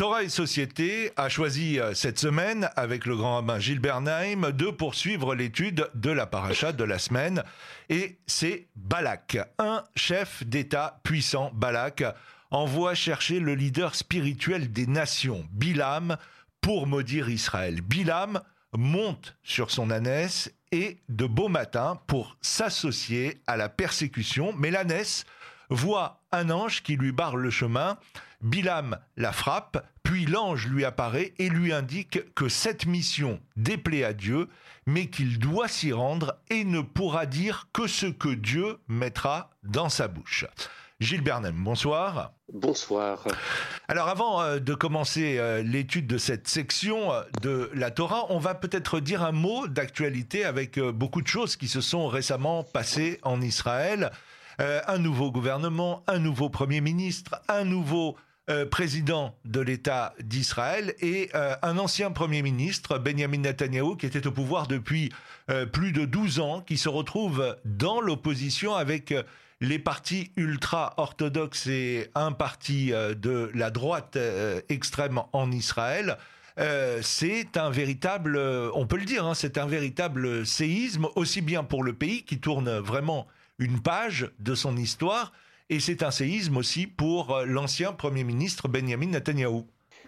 Torah 0.00 0.22
et 0.22 0.30
Société 0.30 1.12
a 1.18 1.28
choisi 1.28 1.78
euh, 1.78 1.92
cette 1.92 2.18
semaine, 2.18 2.70
avec 2.74 3.04
le 3.04 3.14
grand 3.18 3.34
rabbin 3.34 3.58
Gilles 3.58 3.80
Bernheim, 3.80 4.50
de 4.50 4.70
poursuivre 4.70 5.34
l'étude 5.34 5.90
de 5.92 6.10
la 6.10 6.24
paracha 6.24 6.72
de 6.72 6.84
la 6.84 6.98
semaine. 6.98 7.44
Et 7.90 8.16
c'est 8.26 8.68
Balak, 8.76 9.36
un 9.58 9.84
chef 9.94 10.42
d'État 10.46 11.02
puissant, 11.04 11.50
Balak, 11.52 12.02
envoie 12.50 12.94
chercher 12.94 13.40
le 13.40 13.54
leader 13.54 13.94
spirituel 13.94 14.72
des 14.72 14.86
nations, 14.86 15.46
Bilam, 15.52 16.16
pour 16.62 16.86
maudire 16.86 17.28
Israël. 17.28 17.82
Bilam 17.82 18.40
monte 18.72 19.36
sur 19.42 19.70
son 19.70 19.90
ânesse 19.90 20.50
et 20.72 20.96
de 21.10 21.26
beau 21.26 21.48
matin 21.48 22.00
pour 22.06 22.38
s'associer 22.40 23.42
à 23.46 23.58
la 23.58 23.68
persécution, 23.68 24.54
mais 24.56 24.70
l'ânesse 24.70 25.26
voit 25.68 26.22
un 26.32 26.48
ange 26.48 26.82
qui 26.82 26.96
lui 26.96 27.12
barre 27.12 27.36
le 27.36 27.50
chemin 27.50 27.98
Bilam 28.42 28.98
la 29.16 29.32
frappe, 29.32 29.86
puis 30.02 30.26
l'ange 30.26 30.66
lui 30.66 30.84
apparaît 30.84 31.34
et 31.38 31.48
lui 31.48 31.72
indique 31.72 32.34
que 32.34 32.48
cette 32.48 32.86
mission 32.86 33.40
déplaît 33.56 34.04
à 34.04 34.12
Dieu, 34.12 34.48
mais 34.86 35.08
qu'il 35.08 35.38
doit 35.38 35.68
s'y 35.68 35.92
rendre 35.92 36.38
et 36.48 36.64
ne 36.64 36.80
pourra 36.80 37.26
dire 37.26 37.68
que 37.72 37.86
ce 37.86 38.06
que 38.06 38.30
Dieu 38.30 38.78
mettra 38.88 39.50
dans 39.62 39.88
sa 39.88 40.08
bouche. 40.08 40.46
Gilles 41.00 41.22
Bernem, 41.22 41.56
bonsoir. 41.56 42.32
Bonsoir. 42.52 43.24
Alors 43.88 44.08
avant 44.08 44.42
euh, 44.42 44.58
de 44.58 44.74
commencer 44.74 45.38
euh, 45.38 45.62
l'étude 45.62 46.06
de 46.06 46.18
cette 46.18 46.46
section 46.46 47.10
euh, 47.10 47.22
de 47.40 47.70
la 47.72 47.90
Torah, 47.90 48.26
on 48.28 48.38
va 48.38 48.54
peut-être 48.54 49.00
dire 49.00 49.22
un 49.22 49.32
mot 49.32 49.66
d'actualité 49.66 50.44
avec 50.44 50.78
beaucoup 50.78 51.22
de 51.22 51.26
choses 51.26 51.56
qui 51.56 51.68
se 51.68 51.80
sont 51.80 52.06
récemment 52.06 52.64
passées 52.64 53.18
en 53.22 53.40
Israël. 53.40 54.10
un 54.58 54.98
nouveau 54.98 55.30
gouvernement, 55.30 56.02
un 56.06 56.18
nouveau 56.18 56.50
Premier 56.50 56.82
ministre, 56.82 57.40
un 57.48 57.64
nouveau 57.64 58.16
euh, 58.50 58.66
président 58.66 59.36
de 59.44 59.60
l'État 59.60 60.12
d'Israël 60.20 60.94
et 60.98 61.30
euh, 61.36 61.54
un 61.62 61.78
ancien 61.78 62.10
Premier 62.10 62.42
ministre, 62.42 62.98
Benjamin 62.98 63.38
Netanyahu, 63.38 63.96
qui 63.96 64.06
était 64.06 64.26
au 64.26 64.32
pouvoir 64.32 64.66
depuis 64.66 65.12
euh, 65.50 65.66
plus 65.66 65.92
de 65.92 66.04
12 66.04 66.40
ans, 66.40 66.60
qui 66.60 66.76
se 66.76 66.88
retrouve 66.88 67.56
dans 67.64 68.00
l'opposition 68.00 68.74
avec 68.74 69.14
les 69.60 69.78
partis 69.78 70.32
ultra-orthodoxes 70.36 71.68
et 71.68 72.10
un 72.16 72.32
parti 72.32 72.90
de 72.90 73.52
la 73.54 73.70
droite 73.70 74.18
extrême 74.68 75.20
en 75.32 75.52
Israël. 75.52 76.16
c'est 77.02 77.56
un 77.56 77.70
véritable, 77.70 78.38
on 78.74 78.86
peut 78.86 78.96
le 78.96 79.04
dire, 79.04 79.26
hein, 79.26 79.34
c'est 79.34 79.58
un 79.58 79.66
véritable 79.66 80.46
séisme, 80.46 81.06
aussi 81.14 81.40
bien 81.42 81.62
pour 81.62 81.84
le 81.84 81.92
pays 81.92 82.24
qui 82.24 82.40
tourne 82.40 82.78
vraiment 82.78 83.28
une 83.58 83.80
page 83.80 84.30
de 84.38 84.54
son 84.54 84.76
histoire, 84.76 85.32
et 85.70 85.78
c'est 85.78 86.02
un 86.02 86.10
séisme 86.10 86.56
aussi 86.56 86.88
pour 86.88 87.30
euh, 87.30 87.46
l'ancien 87.46 87.92
Premier 87.92 88.24
ministre 88.24 88.66
Benjamin 88.68 89.06
Netanyahou. 89.06 89.66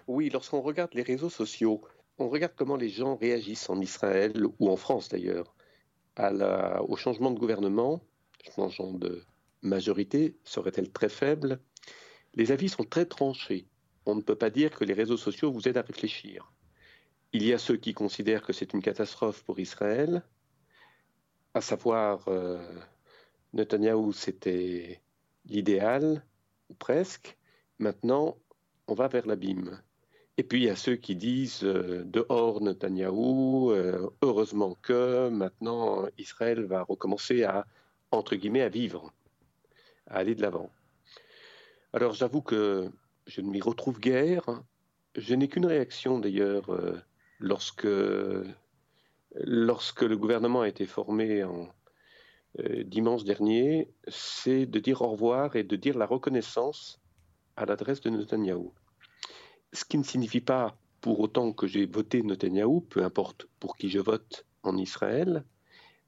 Oui, 0.09 0.29
lorsqu'on 0.29 0.61
regarde 0.61 0.93
les 0.93 1.03
réseaux 1.03 1.31
sociaux, 1.31 1.81
on 2.19 2.29
regarde 2.29 2.53
comment 2.57 2.77
les 2.77 2.89
gens 2.89 3.17
réagissent 3.17 3.71
en 3.71 3.81
Israël 3.81 4.45
ou 4.59 4.69
en 4.69 4.77
France 4.77 5.09
d'ailleurs 5.09 5.55
au 6.19 6.97
changement 6.97 7.31
de 7.31 7.39
gouvernement, 7.39 8.03
changement 8.55 8.93
de 8.93 9.25
majorité, 9.63 10.37
serait-elle 10.45 10.91
très 10.91 11.09
faible? 11.09 11.59
Les 12.35 12.53
avis 12.53 12.69
sont 12.69 12.85
très 12.85 13.07
tranchés. 13.07 13.67
On 14.05 14.15
ne 14.15 14.21
peut 14.21 14.35
pas 14.35 14.51
dire 14.51 14.73
que 14.73 14.85
les 14.85 14.93
réseaux 14.93 15.17
sociaux 15.17 15.51
vous 15.51 15.69
aident 15.69 15.79
à 15.79 15.83
réfléchir. 15.83 16.53
Il 17.33 17.47
y 17.47 17.55
a 17.55 17.59
ceux 17.59 17.79
qui 17.79 17.95
considèrent 17.95 18.43
que 18.43 18.53
c'est 18.53 18.75
une 18.75 18.83
catastrophe 18.83 19.43
pour 19.43 19.59
Israël, 19.59 20.23
à 21.55 21.63
savoir 21.63 22.29
euh, 22.29 22.61
Netanyahou, 23.55 24.13
c'était 24.13 25.01
l'idéal, 25.47 26.25
ou 26.69 26.75
presque. 26.75 27.37
Maintenant, 27.79 28.37
on 28.87 28.95
va 28.95 29.09
vers 29.09 29.27
l'abîme. 29.27 29.81
Et 30.39 30.43
puis 30.45 30.63
il 30.63 30.65
y 30.65 30.71
a 30.71 30.77
ceux 30.77 30.97
qui 30.97 31.15
disent 31.15 31.65
euh, 31.65 32.05
dehors 32.05 32.63
Netanyahou, 32.63 33.71
euh, 33.71 34.11
heureusement 34.23 34.77
que 34.81 35.29
maintenant 35.29 36.07
Israël 36.17 36.65
va 36.65 36.83
recommencer 36.83 37.45
à, 37.45 37.67
entre 38.11 38.35
guillemets, 38.37 38.63
à 38.63 38.69
vivre, 38.69 39.13
à 40.07 40.17
aller 40.17 40.35
de 40.35 40.43
l'avant. 40.43 40.71
Alors 41.93 42.15
j'avoue 42.15 42.41
que 42.41 42.91
je 43.27 43.41
ne 43.43 43.51
m'y 43.51 43.61
retrouve 43.61 44.01
guère. 44.01 44.63
Je 45.17 45.35
n'ai 45.35 45.49
qu'une 45.49 45.67
réaction 45.67 46.19
d'ailleurs 46.19 46.73
euh, 46.73 46.99
lorsque, 47.39 47.87
lorsque 49.35 50.03
le 50.03 50.17
gouvernement 50.17 50.63
a 50.63 50.69
été 50.69 50.87
formé 50.87 51.45
en, 51.45 51.69
dimanche 52.59 53.25
dernier, 53.25 53.89
c'est 54.09 54.67
de 54.67 54.79
dire 54.79 55.03
au 55.03 55.09
revoir 55.09 55.57
et 55.57 55.65
de 55.65 55.77
dire 55.77 55.97
la 55.97 56.07
reconnaissance 56.07 57.01
à 57.57 57.65
l'adresse 57.65 58.01
de 58.01 58.11
Netanyahou. 58.11 58.73
Ce 59.73 59.85
qui 59.85 59.99
ne 59.99 60.03
signifie 60.03 60.41
pas 60.41 60.77
pour 61.01 61.21
autant 61.21 61.53
que 61.53 61.67
j'ai 61.67 61.87
voté 61.87 62.23
Netanyahou, 62.23 62.83
peu 62.83 63.05
importe 63.05 63.47
pour 63.59 63.77
qui 63.77 63.89
je 63.89 63.99
vote 63.99 64.47
en 64.63 64.77
Israël, 64.77 65.45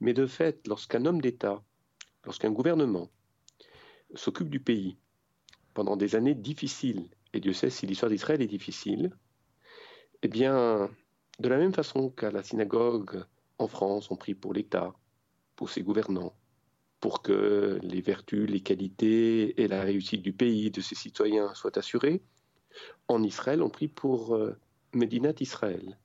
mais 0.01 0.13
de 0.13 0.27
fait, 0.27 0.67
lorsqu'un 0.67 1.07
homme 1.07 1.21
d'État, 1.21 1.63
lorsqu'un 2.25 2.51
gouvernement 2.51 3.09
s'occupe 4.15 4.51
du 4.51 4.61
pays 4.61 4.97
pendant 5.73 5.97
des 5.97 6.15
années 6.15 6.35
difficiles, 6.35 7.09
et 7.33 7.41
Dieu 7.41 7.53
sait 7.53 7.71
si 7.71 7.87
l'histoire 7.87 8.11
d'Israël 8.11 8.43
est 8.43 8.47
difficile, 8.47 9.11
eh 10.23 10.29
bien, 10.29 10.91
de 11.41 11.49
la 11.49 11.59
même 11.59 11.73
façon 11.75 12.11
qu'à 12.11 12.31
la 12.31 12.43
synagogue 12.43 13.25
en 13.59 13.67
France, 13.67 14.11
on 14.11 14.17
prie 14.17 14.35
pour 14.35 14.53
l'État, 14.53 14.95
pour 15.57 15.71
ses 15.71 15.83
gouvernants, 15.83 16.35
pour 17.01 17.23
que 17.23 17.79
les 17.83 18.01
vertus, 18.01 18.49
les 18.49 18.61
qualités 18.61 19.61
et 19.61 19.69
la 19.69 19.83
réussite 19.83 20.23
du 20.23 20.33
pays, 20.33 20.71
de 20.71 20.81
ses 20.81 20.95
citoyens 20.95 21.55
soient 21.55 21.79
assurées. 21.79 22.23
En 23.09 23.23
Israël, 23.23 23.63
on 23.63 23.71
prie 23.71 23.89
pour 23.89 24.35
euh, 24.35 24.57
Medinat 24.93 25.35
Israël, 25.41 25.99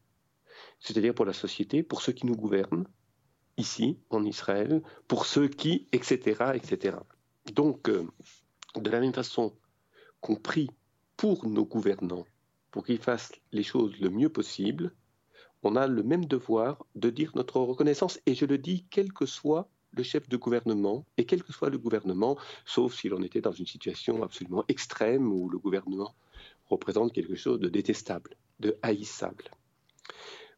c'est-à-dire 0.80 1.14
pour 1.14 1.26
la 1.26 1.34
société, 1.34 1.84
pour 1.84 2.02
ceux 2.02 2.14
qui 2.14 2.26
nous 2.26 2.36
gouvernent, 2.36 2.86
ici, 3.58 4.00
en 4.10 4.24
Israël, 4.26 4.82
pour 5.08 5.26
ceux 5.26 5.48
qui, 5.48 5.88
etc., 5.92 6.52
etc. 6.54 6.98
Donc, 7.54 7.90
euh, 7.90 8.08
de 8.76 8.90
la 8.90 9.00
même 9.00 9.14
façon 9.14 9.54
qu'on 10.22 10.36
prie 10.36 10.70
pour 11.18 11.48
nos 11.48 11.66
gouvernants, 11.66 12.26
pour 12.72 12.86
qu'ils 12.86 13.02
fassent 13.02 13.34
les 13.52 13.64
choses 13.64 14.00
le 14.00 14.10
mieux 14.10 14.30
possible, 14.30 14.94
on 15.64 15.76
a 15.76 15.88
le 15.88 16.04
même 16.04 16.26
devoir 16.26 16.86
de 16.96 17.10
dire 17.10 17.32
notre 17.36 17.60
reconnaissance, 17.60 18.20
et 18.26 18.36
je 18.36 18.46
le 18.46 18.58
dis 18.58 18.86
quel 18.90 19.12
que 19.12 19.26
soit 19.26 19.70
le 19.92 20.04
chef 20.04 20.30
de 20.30 20.38
gouvernement, 20.38 21.06
et 21.18 21.26
quel 21.26 21.44
que 21.44 21.52
soit 21.52 21.70
le 21.70 21.78
gouvernement, 21.78 22.38
sauf 22.66 22.94
si 22.94 23.10
l'on 23.10 23.22
était 23.24 23.42
dans 23.42 23.52
une 23.52 23.66
situation 23.66 24.24
absolument 24.24 24.64
extrême 24.68 25.32
où 25.32 25.50
le 25.50 25.58
gouvernement 25.58 26.16
représente 26.70 27.14
quelque 27.14 27.36
chose 27.36 27.60
de 27.60 27.70
détestable, 27.70 28.36
de 28.60 28.78
haïssable. 28.82 29.52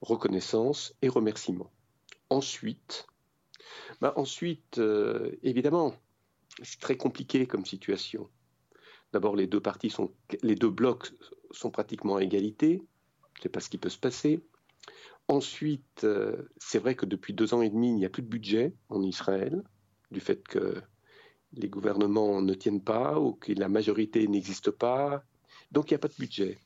Reconnaissance 0.02 0.94
et 1.02 1.10
remerciement. 1.10 1.72
Ensuite, 2.30 3.08
bah 4.02 4.14
ensuite 4.18 4.78
euh, 4.80 5.32
évidemment, 5.44 5.96
c'est 6.64 6.80
très 6.80 6.98
compliqué 6.98 7.46
comme 7.48 7.66
situation. 7.66 8.30
D'abord, 9.14 9.36
les 9.36 9.48
deux 9.48 9.60
parties 9.60 9.90
sont, 9.90 10.12
les 10.42 10.56
deux 10.56 10.70
blocs 10.70 11.12
sont 11.52 11.72
pratiquement 11.72 12.18
à 12.18 12.24
égalité. 12.24 12.82
Sais 13.42 13.50
pas 13.50 13.60
ce 13.60 13.70
qui 13.70 13.78
peut 13.78 13.90
se 13.90 13.98
passer. 13.98 14.42
Ensuite, 15.32 16.04
euh, 16.04 16.50
c'est 16.58 16.78
vrai 16.78 16.94
que 16.94 17.06
depuis 17.06 17.34
deux 17.34 17.54
ans 17.54 17.62
et 17.62 17.70
demi, 17.70 17.88
il 17.88 17.96
n'y 17.96 18.06
a 18.06 18.10
plus 18.10 18.22
de 18.22 18.28
budget 18.28 18.74
en 18.90 19.02
Israël, 19.02 19.64
du 20.12 20.20
fait 20.20 20.46
que 20.46 20.82
les 21.54 21.70
gouvernements 21.70 22.42
ne 22.42 22.54
tiennent 22.54 22.84
pas 22.84 23.18
ou 23.18 23.32
que 23.36 23.54
la 23.54 23.70
majorité 23.70 24.28
n'existe 24.28 24.72
pas. 24.72 25.24
Donc 25.72 25.90
il 25.90 25.94
n'y 25.94 25.96
a 25.96 26.00
pas 26.00 26.10
de 26.10 26.20
budget. 26.20 26.60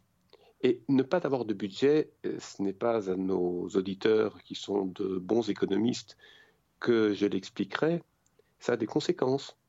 Et 0.63 0.81
ne 0.89 1.03
pas 1.03 1.19
avoir 1.27 1.45
de 1.45 1.53
budget, 1.53 2.09
euh, 2.25 2.39
ce 2.39 2.63
n'est 2.63 2.73
pas 2.73 3.11
à 3.11 3.15
nos 3.15 3.67
auditeurs 3.67 4.41
qui 4.41 4.55
sont 4.55 4.87
de 4.87 5.19
bons 5.19 5.47
économistes 5.47 6.17
que 6.79 7.13
je 7.13 7.27
l'expliquerai, 7.27 8.01
ça 8.57 8.73
a 8.73 8.77
des 8.77 8.87
conséquences. 8.87 9.59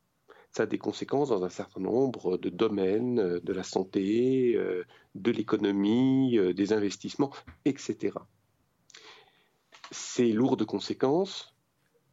Ça 0.53 0.63
a 0.63 0.67
des 0.67 0.79
conséquences 0.79 1.29
dans 1.29 1.45
un 1.45 1.51
certain 1.51 1.83
nombre 1.83 2.39
de 2.39 2.49
domaines, 2.49 3.19
euh, 3.19 3.41
de 3.41 3.53
la 3.53 3.63
santé, 3.63 4.59
de 5.15 5.31
l'économie, 5.31 6.39
des 6.55 6.73
investissements, 6.73 7.33
etc 7.67 8.15
c'est 9.91 10.29
lourd 10.29 10.57
de 10.57 10.65
conséquences. 10.65 11.55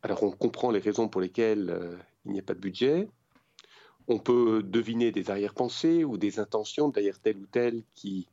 Alors 0.01 0.23
on 0.23 0.31
comprend 0.31 0.71
les 0.71 0.79
raisons 0.79 1.07
pour 1.07 1.21
lesquelles 1.21 1.69
euh, 1.69 1.97
il 2.25 2.33
n'y 2.33 2.39
a 2.39 2.43
pas 2.43 2.53
de 2.53 2.59
budget. 2.59 3.07
On 4.07 4.19
peut 4.19 4.61
deviner 4.63 5.11
des 5.11 5.29
arrière-pensées 5.29 6.03
ou 6.03 6.17
des 6.17 6.39
intentions 6.39 6.89
derrière 6.89 7.19
tel 7.19 7.37
ou 7.37 7.45
tel 7.45 7.83
qui, 7.95 8.27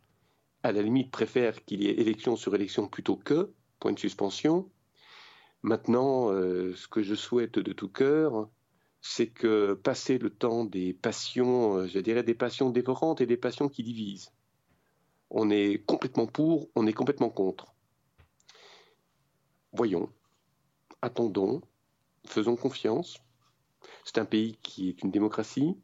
à 0.63 0.73
la 0.73 0.83
limite, 0.83 1.13
préfère 1.13 1.65
qu'il 1.65 1.83
y 1.83 1.87
ait 1.87 2.01
élection 2.01 2.35
sur 2.35 2.55
élection 2.55 2.89
plutôt 2.89 3.17
que, 3.17 3.53
point 3.79 3.93
de 3.93 3.99
suspension. 3.99 4.69
Maintenant, 5.63 6.33
euh, 6.33 6.75
ce 6.75 6.89
que 6.89 7.03
je 7.03 7.15
souhaite 7.15 7.59
de 7.59 7.73
tout 7.73 7.89
cœur, 7.89 8.49
c'est 9.01 9.29
que 9.29 9.75
passer 9.75 10.19
le 10.19 10.31
temps 10.31 10.65
des 10.65 10.93
passions, 10.93 11.77
euh, 11.77 11.87
je 11.87 12.01
dirais 12.01 12.25
des 12.25 12.35
passions 12.35 12.71
dévorantes 12.71 13.21
et 13.21 13.27
des 13.27 13.37
passions 13.37 13.69
qui 13.69 13.83
divisent. 13.83 14.33
On 15.31 15.51
est 15.51 15.85
complètement 15.87 16.27
pour, 16.27 16.69
on 16.75 16.87
est 16.87 16.93
complètement 16.93 17.31
contre 17.31 17.75
voyons, 19.73 20.11
attendons, 21.03 21.61
faisons 22.27 22.57
confiance. 22.57 23.19
C'est 24.05 24.19
un 24.19 24.25
pays 24.25 24.57
qui 24.63 24.89
est 24.89 25.03
une 25.03 25.11
démocratie, 25.11 25.77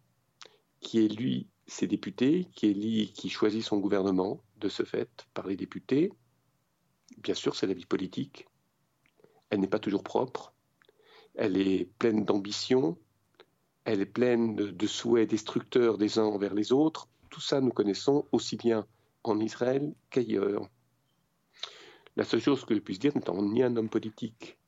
qui 0.81 1.09
lui 1.09 1.49
ses 1.67 1.87
députés, 1.87 2.47
qui, 2.55 2.67
élit, 2.67 3.13
qui 3.13 3.29
choisit 3.29 3.63
son 3.63 3.79
gouvernement 3.79 4.41
de 4.59 4.69
ce 4.69 4.85
fait 4.85 5.27
par 5.35 5.47
les 5.47 5.57
députés. 5.57 6.13
Bien 7.19 7.35
sûr, 7.35 7.57
c'est 7.57 7.67
la 7.67 7.75
vie 7.75 7.87
politique. 7.87 8.47
Elle 9.51 9.61
n'est 9.61 9.69
pas 9.69 9.79
toujours 9.79 10.05
propre. 10.05 10.53
Elle 11.35 11.57
est 11.57 11.91
pleine 11.99 12.25
d'ambition. 12.25 12.99
Elle 13.85 14.01
est 14.01 14.07
pleine 14.07 14.55
de 14.57 14.87
souhaits 14.87 15.31
destructeurs 15.31 15.99
des 15.99 16.19
uns 16.19 16.25
envers 16.25 16.55
les 16.55 16.73
autres. 16.73 17.09
Tout 17.31 17.41
ça, 17.41 17.61
nous 17.61 17.71
connaissons 17.71 18.27
aussi 18.33 18.57
bien 18.57 18.87
en 19.25 19.41
Israël 19.41 19.95
qu'ailleurs. 20.11 20.69
La 22.17 22.25
seule 22.25 22.41
chose 22.41 22.65
que 22.65 22.75
je 22.75 22.81
puisse 22.81 22.99
dire, 22.99 23.13
n'étant 23.15 23.41
ni 23.43 23.63
un 23.63 23.77
homme 23.77 23.89
politique, 23.89 24.59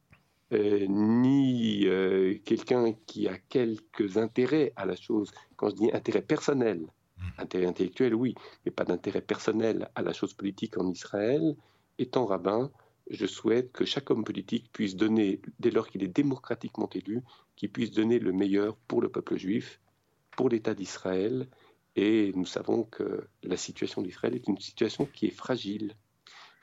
euh, 0.52 0.86
ni 0.88 1.86
euh, 1.86 2.38
quelqu'un 2.44 2.92
qui 3.06 3.28
a 3.28 3.38
quelques 3.38 4.16
intérêts 4.16 4.72
à 4.76 4.86
la 4.86 4.96
chose, 4.96 5.30
quand 5.56 5.70
je 5.70 5.74
dis 5.76 5.90
intérêt 5.92 6.22
personnel, 6.22 6.80
mmh. 6.80 7.22
intérêt 7.38 7.66
intellectuel, 7.66 8.14
oui, 8.14 8.34
mais 8.64 8.70
pas 8.70 8.84
d'intérêt 8.84 9.22
personnel 9.22 9.90
à 9.94 10.02
la 10.02 10.12
chose 10.12 10.34
politique 10.34 10.78
en 10.78 10.88
Israël, 10.88 11.56
étant 11.98 12.26
rabbin, 12.26 12.70
je 13.10 13.26
souhaite 13.26 13.72
que 13.72 13.84
chaque 13.84 14.10
homme 14.10 14.24
politique 14.24 14.70
puisse 14.72 14.96
donner, 14.96 15.40
dès 15.58 15.70
lors 15.70 15.88
qu'il 15.88 16.02
est 16.02 16.08
démocratiquement 16.08 16.88
élu, 16.94 17.22
qu'il 17.56 17.70
puisse 17.70 17.90
donner 17.90 18.18
le 18.18 18.32
meilleur 18.32 18.76
pour 18.76 19.00
le 19.00 19.08
peuple 19.08 19.36
juif, 19.36 19.80
pour 20.36 20.48
l'État 20.48 20.74
d'Israël. 20.74 21.48
Et 21.96 22.32
nous 22.34 22.46
savons 22.46 22.84
que 22.84 23.26
la 23.42 23.56
situation 23.56 24.02
d'Israël 24.02 24.34
est 24.34 24.46
une 24.46 24.58
situation 24.58 25.06
qui 25.06 25.26
est 25.26 25.30
fragile. 25.30 25.94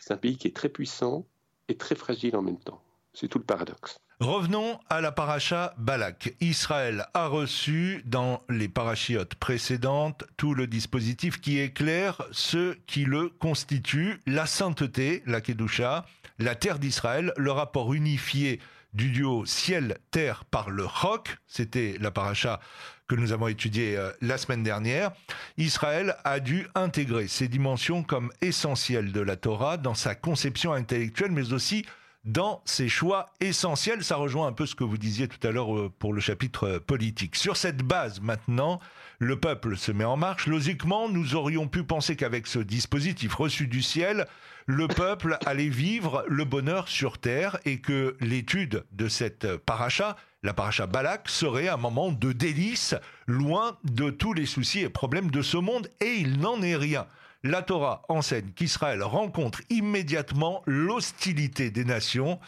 C'est 0.06 0.14
un 0.14 0.18
pays 0.18 0.38
qui 0.38 0.48
est 0.48 0.56
très 0.56 0.70
puissant 0.70 1.26
et 1.68 1.78
très 1.78 1.96
fragile 1.96 2.36
en 2.36 2.44
même 2.44 2.60
temps. 2.60 2.80
C'est 3.16 3.28
tout 3.28 3.40
le 3.40 3.44
paradoxe. 3.44 3.98
Revenons 4.20 4.80
à 4.88 5.02
la 5.02 5.12
paracha 5.12 5.74
Balak. 5.80 6.36
Israël 6.42 7.08
a 7.16 7.26
reçu 7.26 8.04
dans 8.06 8.44
les 8.48 8.70
parachiotes 8.70 9.34
précédentes 9.34 10.24
tout 10.38 10.54
le 10.54 10.68
dispositif 10.68 11.42
qui 11.42 11.58
éclaire 11.58 12.22
ce 12.32 12.76
qui 12.86 13.06
le 13.06 13.30
constitue, 13.30 14.20
la 14.28 14.46
sainteté, 14.46 15.24
la 15.26 15.42
Kedusha, 15.42 16.06
la 16.38 16.54
terre 16.54 16.78
d'Israël, 16.78 17.34
le 17.36 17.52
rapport 17.52 17.92
unifié 17.96 18.60
du 18.96 19.12
duo 19.12 19.46
ciel-terre 19.46 20.46
par 20.46 20.70
le 20.70 20.88
Chok, 20.88 21.38
c'était 21.48 21.98
la 22.00 22.12
paracha 22.12 22.62
que 23.08 23.16
nous 23.16 23.34
avons 23.34 23.50
étudiée 23.50 23.98
euh, 23.98 24.12
la 24.22 24.38
semaine 24.38 24.64
dernière, 24.64 25.12
Israël 25.58 26.16
a 26.24 26.40
dû 26.40 26.68
intégrer 26.76 27.28
ces 27.28 27.48
dimensions 27.48 28.04
comme 28.04 28.32
essentielles 28.42 29.12
de 29.12 29.20
la 29.20 29.36
Torah 29.36 29.78
dans 29.78 29.94
sa 29.94 30.16
conception 30.16 30.74
intellectuelle, 30.74 31.32
mais 31.32 31.54
aussi 31.54 31.86
dans 32.24 32.62
ses 32.66 32.90
choix 32.90 33.28
essentiels. 33.42 34.04
Ça 34.04 34.16
rejoint 34.16 34.48
un 34.48 34.54
peu 34.54 34.66
ce 34.66 34.76
que 34.76 34.84
vous 34.84 34.98
disiez 34.98 35.28
tout 35.28 35.46
à 35.46 35.52
l'heure 35.52 35.76
euh, 35.76 35.92
pour 36.00 36.14
le 36.14 36.22
chapitre 36.22 36.64
euh, 36.64 36.80
politique. 36.80 37.36
Sur 37.36 37.58
cette 37.58 37.84
base, 37.84 38.22
maintenant, 38.22 38.80
le 39.26 39.40
peuple 39.40 39.76
se 39.76 39.92
met 39.92 40.06
en 40.06 40.18
marche. 40.18 40.46
Logiquement, 40.46 41.10
nous 41.10 41.34
aurions 41.34 41.68
pu 41.68 41.84
penser 41.84 42.16
qu'avec 42.16 42.46
ce 42.46 42.60
dispositif 42.60 43.34
reçu 43.34 43.66
du 43.66 43.82
ciel, 43.82 44.28
le 44.68 44.88
peuple 44.88 45.40
allait 45.48 45.68
vivre 45.68 46.24
le 46.28 46.46
bonheur 46.46 46.88
sur 46.88 47.18
terre 47.18 47.58
et 47.66 47.80
que 47.80 48.16
l'étude 48.22 48.86
de 48.92 49.08
cette 49.08 49.58
paracha, 49.58 50.16
la 50.44 50.54
paracha 50.54 50.86
Balak, 50.86 51.28
serait 51.28 51.68
un 51.68 51.78
moment 51.78 52.12
de 52.12 52.34
délice, 52.34 52.94
loin 53.26 53.80
de 53.84 54.12
tous 54.12 54.34
les 54.34 54.46
soucis 54.46 54.82
et 54.82 54.90
problèmes 54.90 55.32
de 55.32 55.42
ce 55.42 55.58
monde, 55.58 55.90
et 56.02 56.14
il 56.14 56.38
n'en 56.38 56.62
est 56.62 56.76
rien. 56.76 57.08
La 57.42 57.64
Torah 57.64 58.04
enseigne 58.10 58.52
qu'Israël 58.56 59.02
rencontre 59.02 59.62
immédiatement 59.72 60.62
l'hostilité 60.68 61.72
des 61.72 61.86
nations 61.86 62.40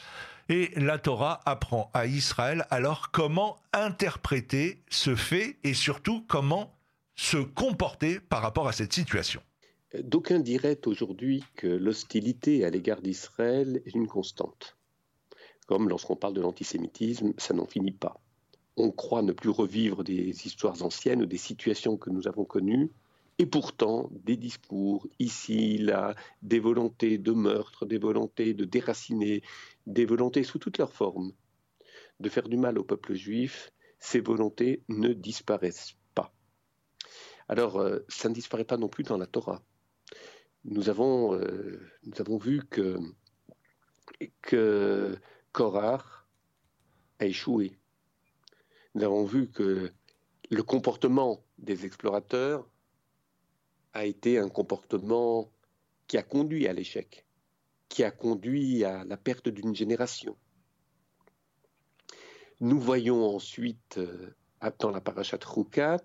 et 0.50 0.72
la 0.76 0.98
Torah 0.98 1.42
apprend 1.46 1.90
à 1.94 2.06
Israël 2.06 2.66
alors 2.70 3.12
comment 3.12 3.58
interpréter 3.74 4.82
ce 4.90 5.16
fait 5.16 5.58
et 5.64 5.74
surtout 5.74 6.24
comment 6.28 6.74
se 7.16 7.38
comporter 7.38 8.20
par 8.20 8.42
rapport 8.42 8.68
à 8.68 8.72
cette 8.72 8.94
situation. 8.94 9.42
D'aucuns 10.00 10.40
diraient 10.40 10.80
aujourd'hui 10.86 11.44
que 11.56 11.68
l'hostilité 11.68 12.66
à 12.66 12.70
l'égard 12.70 13.02
d'Israël 13.02 13.82
est 13.86 13.96
une 13.96 14.08
constante. 14.08 14.78
Comme 15.66 15.90
lorsqu'on 15.90 16.16
parle 16.16 16.34
de 16.34 16.42
l'antisémitisme, 16.42 17.34
ça 17.38 17.54
n'en 17.54 17.66
finit 17.66 17.92
pas. 17.92 18.20
On 18.76 18.92
croit 18.92 19.22
ne 19.22 19.32
plus 19.32 19.50
revivre 19.50 20.04
des 20.04 20.46
histoires 20.46 20.84
anciennes 20.84 21.24
ou 21.24 21.26
des 21.26 21.38
situations 21.38 21.98
que 21.98 22.10
nous 22.10 22.28
avons 22.28 22.46
connues, 22.46 22.92
et 23.40 23.46
pourtant, 23.46 24.10
des 24.26 24.36
discours, 24.36 25.08
ici, 25.20 25.78
là, 25.78 26.16
des 26.42 26.60
volontés 26.60 27.20
de 27.20 27.32
meurtre, 27.32 27.86
des 27.86 28.00
volontés 28.00 28.56
de 28.56 28.66
déraciner, 28.66 29.44
des 29.88 30.06
volontés 30.06 30.44
sous 30.44 30.60
toutes 30.60 30.78
leurs 30.78 30.94
formes, 30.94 31.32
de 32.20 32.30
faire 32.30 32.48
du 32.48 32.58
mal 32.58 32.78
au 32.78 32.84
peuple 32.84 33.16
juif, 33.16 33.72
ces 34.00 34.20
volontés 34.20 34.84
ne 34.90 35.14
disparaissent 35.14 35.96
pas. 36.14 36.34
Alors, 37.48 37.80
euh, 37.80 38.06
ça 38.10 38.30
ne 38.30 38.34
disparaît 38.34 38.66
pas 38.66 38.78
non 38.78 38.90
plus 38.90 39.04
dans 39.04 39.18
la 39.18 39.26
Torah. 39.26 39.64
Nous 40.66 40.90
avons, 40.90 41.34
euh, 41.34 41.80
vu 42.40 42.62
que, 42.70 43.00
que 44.42 45.18
a 47.20 47.26
échoué. 47.26 47.80
Nous 48.94 49.04
avons 49.04 49.24
vu 49.24 49.50
que 49.50 49.92
le 50.50 50.64
comportement 50.64 51.46
des 51.58 51.86
explorateurs 51.86 52.70
a 53.94 54.06
été 54.06 54.38
un 54.38 54.50
comportement 54.50 55.52
qui 56.08 56.18
a 56.18 56.24
conduit 56.24 56.68
à 56.68 56.74
l'échec, 56.74 57.27
qui 57.90 58.04
a 58.04 58.12
conduit 58.12 58.84
à 58.84 59.04
la 59.06 59.18
perte 59.18 59.50
d'une 59.50 59.76
génération. 59.76 60.38
Nous 62.60 62.80
voyons 62.80 63.36
ensuite, 63.36 63.98
euh, 63.98 64.36
dans 64.80 64.92
la 64.92 65.02
parachat 65.02 65.40
Rukat, 65.46 66.02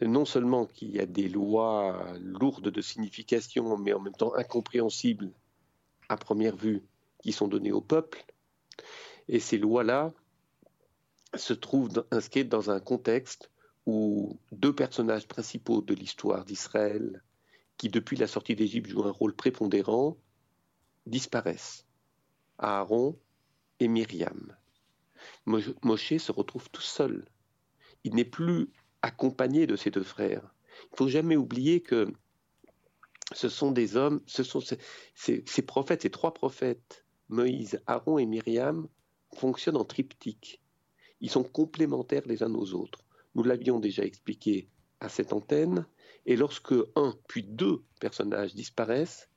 non 0.00 0.24
seulement 0.24 0.66
qu'il 0.66 0.90
y 0.90 1.00
a 1.00 1.06
des 1.06 1.28
lois 1.28 2.14
lourdes 2.20 2.70
de 2.70 2.80
signification, 2.80 3.76
mais 3.76 3.92
en 3.92 4.00
même 4.00 4.14
temps 4.14 4.34
incompréhensibles 4.34 5.32
à 6.08 6.16
première 6.16 6.56
vue, 6.56 6.82
qui 7.22 7.32
sont 7.32 7.48
données 7.48 7.72
au 7.72 7.80
peuple, 7.80 8.24
et 9.28 9.40
ces 9.40 9.58
lois-là 9.58 10.12
se 11.34 11.52
trouvent 11.52 12.06
inscrites 12.10 12.48
dans 12.48 12.70
un 12.70 12.80
contexte 12.80 13.50
où 13.86 14.38
deux 14.52 14.74
personnages 14.74 15.26
principaux 15.26 15.82
de 15.82 15.94
l'histoire 15.94 16.44
d'Israël, 16.44 17.22
qui 17.76 17.88
depuis 17.88 18.16
la 18.16 18.26
sortie 18.26 18.54
d'Égypte 18.54 18.88
jouent 18.88 19.04
un 19.04 19.10
rôle 19.10 19.34
prépondérant, 19.34 20.16
disparaissent. 21.08 21.86
Aaron 22.58 23.18
et 23.80 23.88
Myriam. 23.88 24.56
Moshe 25.46 26.16
se 26.16 26.32
retrouve 26.32 26.70
tout 26.70 26.82
seul. 26.82 27.24
Il 28.04 28.14
n'est 28.14 28.24
plus 28.24 28.70
accompagné 29.02 29.66
de 29.66 29.76
ses 29.76 29.90
deux 29.90 30.02
frères. 30.02 30.54
Il 30.92 30.96
faut 30.96 31.08
jamais 31.08 31.36
oublier 31.36 31.80
que 31.80 32.12
ce 33.32 33.48
sont 33.48 33.72
des 33.72 33.96
hommes, 33.96 34.20
ce 34.26 34.42
sont 34.42 34.60
ces, 34.60 34.78
ces 35.14 36.10
trois 36.10 36.34
prophètes, 36.34 37.04
Moïse, 37.28 37.80
Aaron 37.86 38.18
et 38.18 38.26
Myriam, 38.26 38.88
fonctionnent 39.34 39.76
en 39.76 39.84
triptyque. 39.84 40.62
Ils 41.20 41.30
sont 41.30 41.44
complémentaires 41.44 42.26
les 42.26 42.42
uns 42.42 42.54
aux 42.54 42.72
autres. 42.74 43.04
Nous 43.34 43.42
l'avions 43.42 43.80
déjà 43.80 44.04
expliqué 44.04 44.68
à 45.00 45.08
cette 45.08 45.32
antenne. 45.32 45.86
Et 46.26 46.36
lorsque 46.36 46.74
un 46.96 47.14
puis 47.28 47.42
deux 47.42 47.82
personnages 48.00 48.54
disparaissent, 48.54 49.27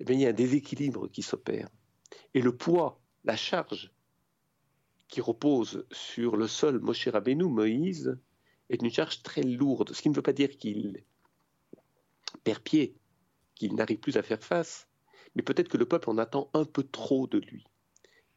eh 0.00 0.12
il 0.12 0.20
y 0.20 0.26
a 0.26 0.30
un 0.30 0.32
déséquilibre 0.32 1.08
qui 1.08 1.22
s'opère. 1.22 1.68
Et 2.34 2.40
le 2.40 2.56
poids, 2.56 3.00
la 3.24 3.36
charge 3.36 3.92
qui 5.08 5.20
repose 5.20 5.86
sur 5.90 6.36
le 6.36 6.46
seul 6.46 6.80
Moshe 6.80 7.08
Rabbeinu, 7.08 7.44
Moïse, 7.44 8.18
est 8.70 8.82
une 8.82 8.90
charge 8.90 9.22
très 9.22 9.42
lourde. 9.42 9.92
Ce 9.92 10.00
qui 10.00 10.08
ne 10.08 10.14
veut 10.14 10.22
pas 10.22 10.32
dire 10.32 10.56
qu'il 10.56 11.04
perd 12.44 12.60
pied, 12.60 12.96
qu'il 13.54 13.74
n'arrive 13.74 13.98
plus 13.98 14.16
à 14.16 14.22
faire 14.22 14.42
face, 14.42 14.88
mais 15.34 15.42
peut-être 15.42 15.68
que 15.68 15.76
le 15.76 15.86
peuple 15.86 16.10
en 16.10 16.18
attend 16.18 16.50
un 16.54 16.64
peu 16.64 16.82
trop 16.82 17.26
de 17.26 17.38
lui. 17.38 17.66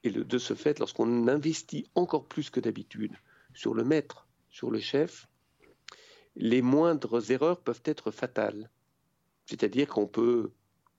Et 0.04 0.12
de 0.12 0.38
ce 0.38 0.54
fait, 0.54 0.80
lorsqu'on 0.80 1.28
investit 1.28 1.90
encore 1.96 2.28
plus 2.28 2.50
que 2.50 2.60
d'habitude 2.60 3.16
sur 3.54 3.74
le 3.74 3.84
maître, 3.84 4.28
sur 4.50 4.70
le 4.70 4.80
chef, 4.80 5.28
les 6.36 6.62
moindres 6.62 7.32
erreurs 7.32 7.62
peuvent 7.62 7.84
être 7.86 8.12
fatales. 8.12 8.70
C'est-à-dire 9.46 9.88
qu'on 9.88 10.08
peut, 10.08 10.52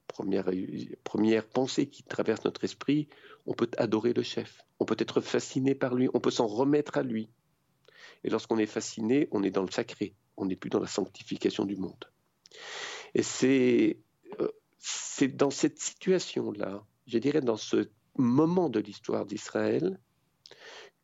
première, 0.06 1.46
pensée 1.46 1.88
qui 1.88 2.02
traverse 2.02 2.44
notre 2.44 2.64
esprit, 2.64 3.08
on 3.46 3.54
peut 3.54 3.70
adorer 3.76 4.12
le 4.12 4.22
chef, 4.22 4.62
on 4.78 4.84
peut 4.84 4.96
être 4.98 5.20
fasciné 5.20 5.74
par 5.74 5.94
lui, 5.94 6.08
on 6.14 6.20
peut 6.20 6.30
s'en 6.30 6.46
remettre 6.46 6.98
à 6.98 7.02
lui. 7.02 7.30
Et 8.22 8.30
lorsqu'on 8.30 8.58
est 8.58 8.66
fasciné, 8.66 9.28
on 9.32 9.42
est 9.42 9.50
dans 9.50 9.62
le 9.62 9.70
sacré, 9.70 10.14
on 10.36 10.46
n'est 10.46 10.56
plus 10.56 10.70
dans 10.70 10.80
la 10.80 10.86
sanctification 10.86 11.64
du 11.64 11.76
monde. 11.76 12.04
Et 13.14 13.22
c'est 13.22 13.98
euh, 14.40 15.28
dans 15.34 15.50
cette 15.50 15.78
situation-là, 15.78 16.84
je 17.06 17.18
dirais 17.18 17.40
dans 17.40 17.56
ce 17.56 17.88
moment 18.16 18.68
de 18.68 18.80
l'histoire 18.80 19.26
d'Israël, 19.26 19.98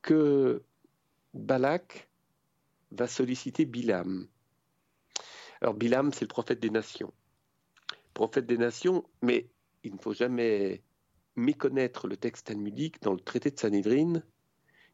que 0.02 0.62
Balak 1.35 2.09
va 2.90 3.07
solliciter 3.07 3.64
Bilam. 3.64 4.28
Alors 5.61 5.75
Bilam, 5.75 6.12
c'est 6.12 6.23
le 6.23 6.28
prophète 6.28 6.61
des 6.61 6.71
nations. 6.71 7.12
Prophète 8.14 8.47
des 8.47 8.59
nations, 8.59 9.05
mais 9.23 9.49
il 9.85 9.95
ne 9.95 9.99
faut 9.99 10.12
jamais 10.12 10.83
méconnaître 11.37 12.07
le 12.09 12.17
texte 12.17 12.49
talmudique 12.49 13.00
dans 13.02 13.12
le 13.12 13.21
traité 13.21 13.50
de 13.50 13.59
Sanhedrin 13.59 14.23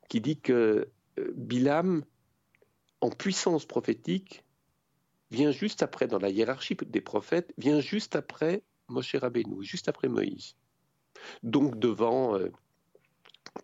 qui 0.08 0.20
dit 0.20 0.40
que 0.40 0.88
euh, 1.18 1.32
Bilam, 1.34 2.04
en 3.00 3.10
puissance 3.10 3.66
prophétique, 3.66 4.44
vient 5.30 5.50
juste 5.50 5.82
après, 5.82 6.06
dans 6.06 6.18
la 6.18 6.30
hiérarchie 6.30 6.76
des 6.86 7.00
prophètes, 7.00 7.52
vient 7.58 7.80
juste 7.80 8.14
après 8.14 8.62
Moshe 8.88 9.16
Rabbeinu, 9.16 9.64
juste 9.64 9.88
après 9.88 10.08
Moïse. 10.08 10.56
Donc 11.42 11.78
devant 11.78 12.36
euh, 12.36 12.50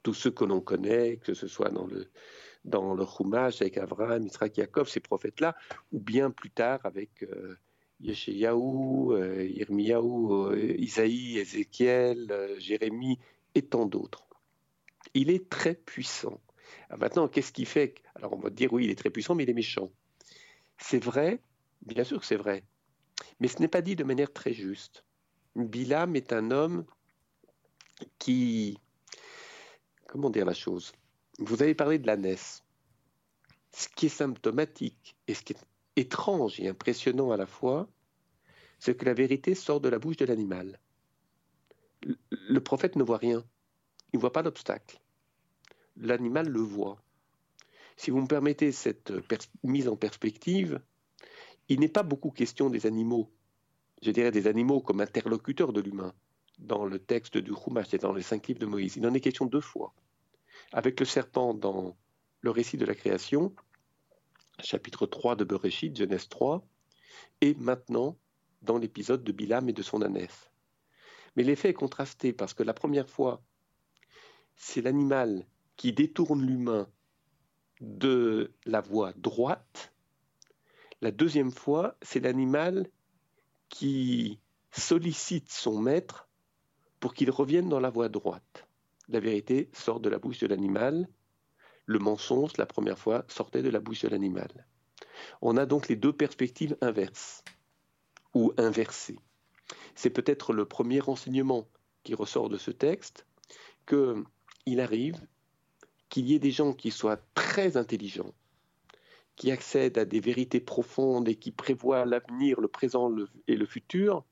tous 0.02 0.14
ceux 0.14 0.30
que 0.30 0.44
l'on 0.44 0.60
connaît, 0.60 1.18
que 1.18 1.34
ce 1.34 1.46
soit 1.46 1.70
dans 1.70 1.86
le, 1.86 2.10
dans 2.64 2.96
Chumash 3.06 3.60
avec 3.60 3.78
Abraham, 3.78 4.26
Israël, 4.26 4.52
Yaakov, 4.56 4.88
ces 4.88 5.00
prophètes-là, 5.00 5.56
ou 5.92 6.00
bien 6.00 6.30
plus 6.30 6.50
tard 6.50 6.80
avec 6.84 7.22
euh, 7.22 7.56
Yeshayahu, 8.02 9.12
euh, 9.12 9.48
euh 9.70 10.74
Isaïe, 10.78 11.38
Ézéchiel, 11.38 12.26
euh, 12.30 12.58
Jérémie 12.58 13.18
et 13.54 13.62
tant 13.62 13.86
d'autres. 13.86 14.26
Il 15.14 15.30
est 15.30 15.48
très 15.48 15.74
puissant. 15.74 16.40
maintenant, 16.98 17.28
qu'est-ce 17.28 17.52
qui 17.52 17.64
fait 17.64 17.94
Alors 18.16 18.32
on 18.32 18.40
va 18.40 18.50
dire 18.50 18.72
oui, 18.72 18.84
il 18.84 18.90
est 18.90 18.98
très 18.98 19.10
puissant, 19.10 19.34
mais 19.34 19.44
il 19.44 19.50
est 19.50 19.54
méchant. 19.54 19.90
C'est 20.78 21.02
vrai, 21.02 21.40
bien 21.82 22.02
sûr 22.02 22.18
que 22.18 22.26
c'est 22.26 22.36
vrai, 22.36 22.64
mais 23.40 23.48
ce 23.48 23.60
n'est 23.60 23.68
pas 23.68 23.82
dit 23.82 23.94
de 23.94 24.04
manière 24.04 24.32
très 24.32 24.52
juste. 24.52 25.04
Bilam 25.54 26.16
est 26.16 26.32
un 26.32 26.50
homme 26.50 26.84
qui, 28.18 28.78
comment 30.08 30.30
dire 30.30 30.46
la 30.46 30.54
chose? 30.54 30.92
Vous 31.38 31.62
avez 31.62 31.74
parlé 31.74 31.98
de 31.98 32.06
la 32.06 32.16
naisse. 32.16 32.64
Ce 33.74 33.88
qui 33.88 34.06
est 34.06 34.10
symptomatique 34.10 35.16
et 35.28 35.34
ce 35.34 35.42
qui 35.42 35.52
est 35.52 35.64
étrange 35.96 36.60
et 36.60 36.68
impressionnant 36.68 37.30
à 37.30 37.36
la 37.36 37.46
fois, 37.46 37.88
c'est 38.78 38.96
que 38.96 39.04
la 39.04 39.14
vérité 39.14 39.54
sort 39.54 39.80
de 39.80 39.88
la 39.88 39.98
bouche 39.98 40.16
de 40.16 40.24
l'animal. 40.24 40.80
Le 42.30 42.60
prophète 42.60 42.96
ne 42.96 43.02
voit 43.02 43.18
rien. 43.18 43.44
Il 44.12 44.16
ne 44.16 44.20
voit 44.20 44.32
pas 44.32 44.42
d'obstacle. 44.42 45.00
L'animal 45.96 46.48
le 46.48 46.60
voit. 46.60 47.00
Si 47.96 48.10
vous 48.10 48.20
me 48.20 48.26
permettez 48.26 48.72
cette 48.72 49.12
mise 49.62 49.88
en 49.88 49.96
perspective, 49.96 50.80
il 51.68 51.80
n'est 51.80 51.88
pas 51.88 52.02
beaucoup 52.02 52.30
question 52.30 52.70
des 52.70 52.86
animaux, 52.86 53.30
je 54.02 54.10
dirais 54.10 54.30
des 54.30 54.46
animaux 54.46 54.80
comme 54.80 55.00
interlocuteurs 55.00 55.72
de 55.72 55.80
l'humain, 55.80 56.12
dans 56.58 56.84
le 56.84 56.98
texte 56.98 57.38
du 57.38 57.52
Chumash 57.54 57.94
et 57.94 57.98
dans 57.98 58.12
les 58.12 58.22
cinq 58.22 58.48
livres 58.48 58.60
de 58.60 58.66
Moïse. 58.66 58.96
Il 58.96 59.06
en 59.06 59.14
est 59.14 59.20
question 59.20 59.46
deux 59.46 59.60
fois. 59.60 59.94
Avec 60.72 60.98
le 61.00 61.06
serpent 61.06 61.54
dans 61.54 61.96
le 62.40 62.50
récit 62.50 62.76
de 62.76 62.84
la 62.84 62.94
création, 62.94 63.54
chapitre 64.60 65.06
3 65.06 65.36
de 65.36 65.44
Bereshit, 65.44 65.96
Genèse 65.96 66.28
3, 66.28 66.66
et 67.40 67.54
maintenant 67.54 68.16
dans 68.62 68.78
l'épisode 68.78 69.24
de 69.24 69.32
Bilam 69.32 69.68
et 69.68 69.72
de 69.72 69.82
son 69.82 70.02
ânesse. 70.02 70.50
Mais 71.36 71.42
l'effet 71.42 71.70
est 71.70 71.74
contrasté 71.74 72.32
parce 72.32 72.54
que 72.54 72.62
la 72.62 72.74
première 72.74 73.08
fois, 73.08 73.42
c'est 74.56 74.82
l'animal 74.82 75.46
qui 75.76 75.92
détourne 75.92 76.44
l'humain 76.44 76.88
de 77.80 78.52
la 78.64 78.80
voie 78.80 79.12
droite. 79.16 79.92
La 81.00 81.10
deuxième 81.10 81.50
fois, 81.50 81.96
c'est 82.02 82.20
l'animal 82.20 82.88
qui 83.68 84.38
sollicite 84.70 85.50
son 85.50 85.80
maître 85.80 86.28
pour 87.00 87.14
qu'il 87.14 87.30
revienne 87.30 87.68
dans 87.68 87.80
la 87.80 87.90
voie 87.90 88.08
droite. 88.08 88.68
La 89.08 89.18
vérité 89.18 89.68
sort 89.72 89.98
de 89.98 90.08
la 90.08 90.18
bouche 90.18 90.38
de 90.38 90.46
l'animal. 90.46 91.08
Le 91.86 91.98
mensonge, 91.98 92.56
la 92.58 92.66
première 92.66 92.98
fois, 92.98 93.24
sortait 93.28 93.62
de 93.62 93.70
la 93.70 93.80
bouche 93.80 94.02
de 94.02 94.08
l'animal. 94.08 94.66
On 95.40 95.56
a 95.56 95.66
donc 95.66 95.88
les 95.88 95.96
deux 95.96 96.12
perspectives 96.12 96.76
inverses 96.80 97.44
ou 98.34 98.52
inversées. 98.56 99.18
C'est 99.94 100.10
peut-être 100.10 100.52
le 100.52 100.64
premier 100.64 101.00
renseignement 101.00 101.68
qui 102.04 102.14
ressort 102.14 102.48
de 102.48 102.56
ce 102.56 102.70
texte, 102.70 103.26
qu'il 103.86 104.80
arrive 104.80 105.20
qu'il 106.08 106.28
y 106.28 106.34
ait 106.34 106.38
des 106.38 106.50
gens 106.50 106.74
qui 106.74 106.90
soient 106.90 107.20
très 107.34 107.78
intelligents, 107.78 108.34
qui 109.34 109.50
accèdent 109.50 109.96
à 109.96 110.04
des 110.04 110.20
vérités 110.20 110.60
profondes 110.60 111.26
et 111.26 111.36
qui 111.36 111.52
prévoient 111.52 112.04
l'avenir, 112.04 112.60
le 112.60 112.68
présent 112.68 113.10
et 113.48 113.56
le 113.56 113.64
futur, 113.64 114.22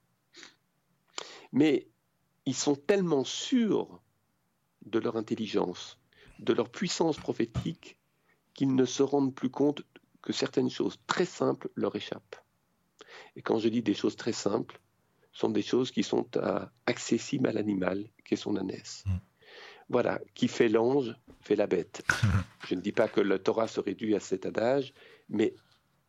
mais 1.53 1.89
ils 2.45 2.55
sont 2.55 2.77
tellement 2.77 3.25
sûrs 3.25 4.03
de 4.85 4.99
leur 4.99 5.17
intelligence, 5.17 5.99
de 6.41 6.53
leur 6.53 6.71
puissance 6.71 7.19
prophétique, 7.19 7.99
qu'ils 8.55 8.75
ne 8.75 8.85
se 8.85 9.03
rendent 9.03 9.35
plus 9.35 9.51
compte 9.51 9.83
que 10.23 10.33
certaines 10.33 10.71
choses 10.71 10.99
très 11.07 11.25
simples 11.25 11.69
leur 11.75 11.95
échappent. 11.97 12.37
Et 13.37 13.43
quand 13.43 13.59
je 13.59 13.69
dis 13.69 13.83
des 13.83 13.95
choses 13.95 14.17
très 14.17 14.33
simples, 14.33 14.81
ce 15.33 15.41
sont 15.41 15.51
des 15.51 15.63
choses 15.63 15.91
qui 15.91 16.03
sont 16.03 16.27
accessibles 16.87 17.49
à 17.49 17.53
l'animal, 17.53 18.09
qui 18.25 18.35
est 18.35 18.37
son 18.37 18.57
ânesse. 18.57 19.05
Mm. 19.07 19.17
Voilà, 19.89 20.21
qui 20.35 20.49
fait 20.49 20.69
l'ange, 20.69 21.15
fait 21.41 21.57
la 21.57 21.67
bête. 21.67 22.05
je 22.69 22.75
ne 22.75 22.81
dis 22.81 22.93
pas 22.93 23.09
que 23.09 23.21
le 23.21 23.39
Torah 23.39 23.69
se 23.69 23.81
réduit 23.81 24.15
à 24.15 24.21
cet 24.21 24.47
adage, 24.47 24.93
mais 25.29 25.55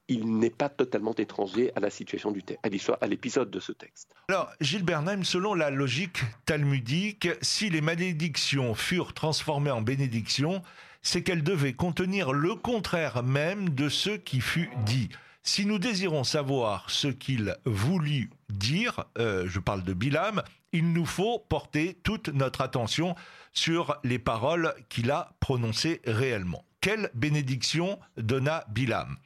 il 0.07 0.37
n'est 0.37 0.49
pas 0.49 0.69
totalement 0.69 1.15
étranger 1.15 1.71
à 1.75 1.79
la 1.79 1.89
situation 1.89 2.31
du 2.31 2.43
texte, 2.43 2.61
à 3.01 3.07
l'épisode 3.07 3.49
de 3.49 3.59
ce 3.59 3.71
texte. 3.71 4.13
Alors, 4.27 4.51
Gilles 4.59 4.83
Bernheim, 4.83 5.23
selon 5.23 5.53
la 5.53 5.69
logique 5.69 6.21
talmudique, 6.45 7.29
si 7.41 7.69
les 7.69 7.81
malédictions 7.81 8.75
furent 8.75 9.13
transformées 9.13 9.71
en 9.71 9.81
bénédictions, 9.81 10.61
c'est 11.01 11.23
qu'elles 11.23 11.43
devaient 11.43 11.73
contenir 11.73 12.33
le 12.33 12.55
contraire 12.55 13.23
même 13.23 13.69
de 13.69 13.89
ce 13.89 14.11
qui 14.11 14.41
fut 14.41 14.69
dit. 14.85 15.09
Si 15.43 15.65
nous 15.65 15.79
désirons 15.79 16.23
savoir 16.23 16.89
ce 16.89 17.07
qu'il 17.07 17.55
voulut 17.65 18.29
dire, 18.49 19.05
euh, 19.17 19.45
je 19.47 19.59
parle 19.59 19.83
de 19.83 19.93
Bilam, 19.93 20.43
il 20.71 20.93
nous 20.93 21.05
faut 21.05 21.39
porter 21.39 21.97
toute 22.03 22.29
notre 22.29 22.61
attention 22.61 23.15
sur 23.53 23.97
les 24.03 24.19
paroles 24.19 24.73
qu'il 24.89 25.09
a 25.09 25.33
prononcées 25.39 26.01
réellement. 26.05 26.63
Quelle 26.79 27.09
bénédiction 27.13 27.99
donna 28.17 28.65
Bilam? 28.69 29.17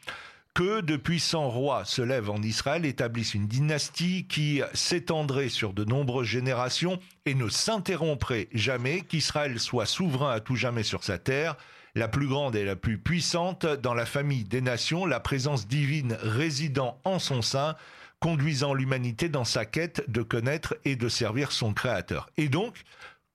Que 0.56 0.80
de 0.80 0.96
puissants 0.96 1.50
rois 1.50 1.84
se 1.84 2.02
lèvent 2.02 2.30
en 2.30 2.42
Israël, 2.42 2.86
établissent 2.86 3.34
une 3.34 3.46
dynastie 3.48 4.26
qui 4.26 4.62
s'étendrait 4.74 5.50
sur 5.50 5.74
de 5.74 5.84
nombreuses 5.84 6.28
générations 6.28 6.98
et 7.26 7.36
ne 7.36 7.50
s'interromprait 7.50 8.48
jamais, 8.54 9.02
qu'Israël 9.02 9.60
soit 9.60 9.86
souverain 9.86 10.32
à 10.32 10.40
tout 10.40 10.56
jamais 10.56 10.84
sur 10.84 11.04
sa 11.04 11.18
terre, 11.18 11.58
la 11.94 12.08
plus 12.08 12.28
grande 12.28 12.56
et 12.56 12.64
la 12.64 12.78
plus 12.78 12.98
puissante 12.98 13.66
dans 13.66 13.94
la 13.94 14.06
famille 14.06 14.46
des 14.46 14.62
nations, 14.62 15.06
la 15.06 15.20
présence 15.20 15.68
divine 15.68 16.18
résidant 16.22 17.00
en 17.04 17.20
son 17.20 17.42
sein, 17.42 17.76
conduisant 18.22 18.74
l'humanité 18.74 19.28
dans 19.28 19.44
sa 19.44 19.66
quête 19.66 20.10
de 20.10 20.22
connaître 20.22 20.78
et 20.86 20.96
de 20.96 21.10
servir 21.10 21.52
son 21.52 21.74
Créateur. 21.74 22.30
Et 22.38 22.48
donc, 22.48 22.86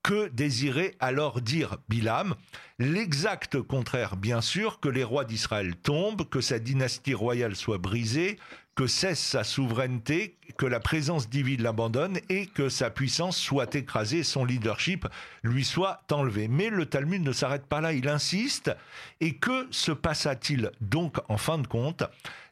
que 0.02 0.28
désirait 0.28 0.94
alors 1.00 1.40
dire 1.40 1.78
Bilam 1.88 2.34
L'exact 2.78 3.60
contraire, 3.60 4.16
bien 4.16 4.40
sûr, 4.40 4.80
que 4.80 4.88
les 4.88 5.04
rois 5.04 5.24
d'Israël 5.24 5.76
tombent, 5.76 6.28
que 6.28 6.40
sa 6.40 6.58
dynastie 6.58 7.12
royale 7.12 7.54
soit 7.54 7.78
brisée, 7.78 8.38
que 8.74 8.86
cesse 8.86 9.20
sa 9.20 9.44
souveraineté, 9.44 10.38
que 10.56 10.64
la 10.64 10.80
présence 10.80 11.28
divine 11.28 11.62
l'abandonne 11.62 12.18
et 12.30 12.46
que 12.46 12.70
sa 12.70 12.88
puissance 12.88 13.36
soit 13.36 13.74
écrasée, 13.74 14.22
son 14.22 14.46
leadership 14.46 15.06
lui 15.42 15.64
soit 15.64 16.00
enlevé. 16.10 16.48
Mais 16.48 16.70
le 16.70 16.86
Talmud 16.86 17.22
ne 17.22 17.32
s'arrête 17.32 17.66
pas 17.66 17.82
là, 17.82 17.92
il 17.92 18.08
insiste. 18.08 18.74
Et 19.20 19.34
que 19.36 19.66
se 19.70 19.92
passa-t-il 19.92 20.72
donc 20.80 21.18
en 21.28 21.36
fin 21.36 21.58
de 21.58 21.66
compte? 21.66 22.04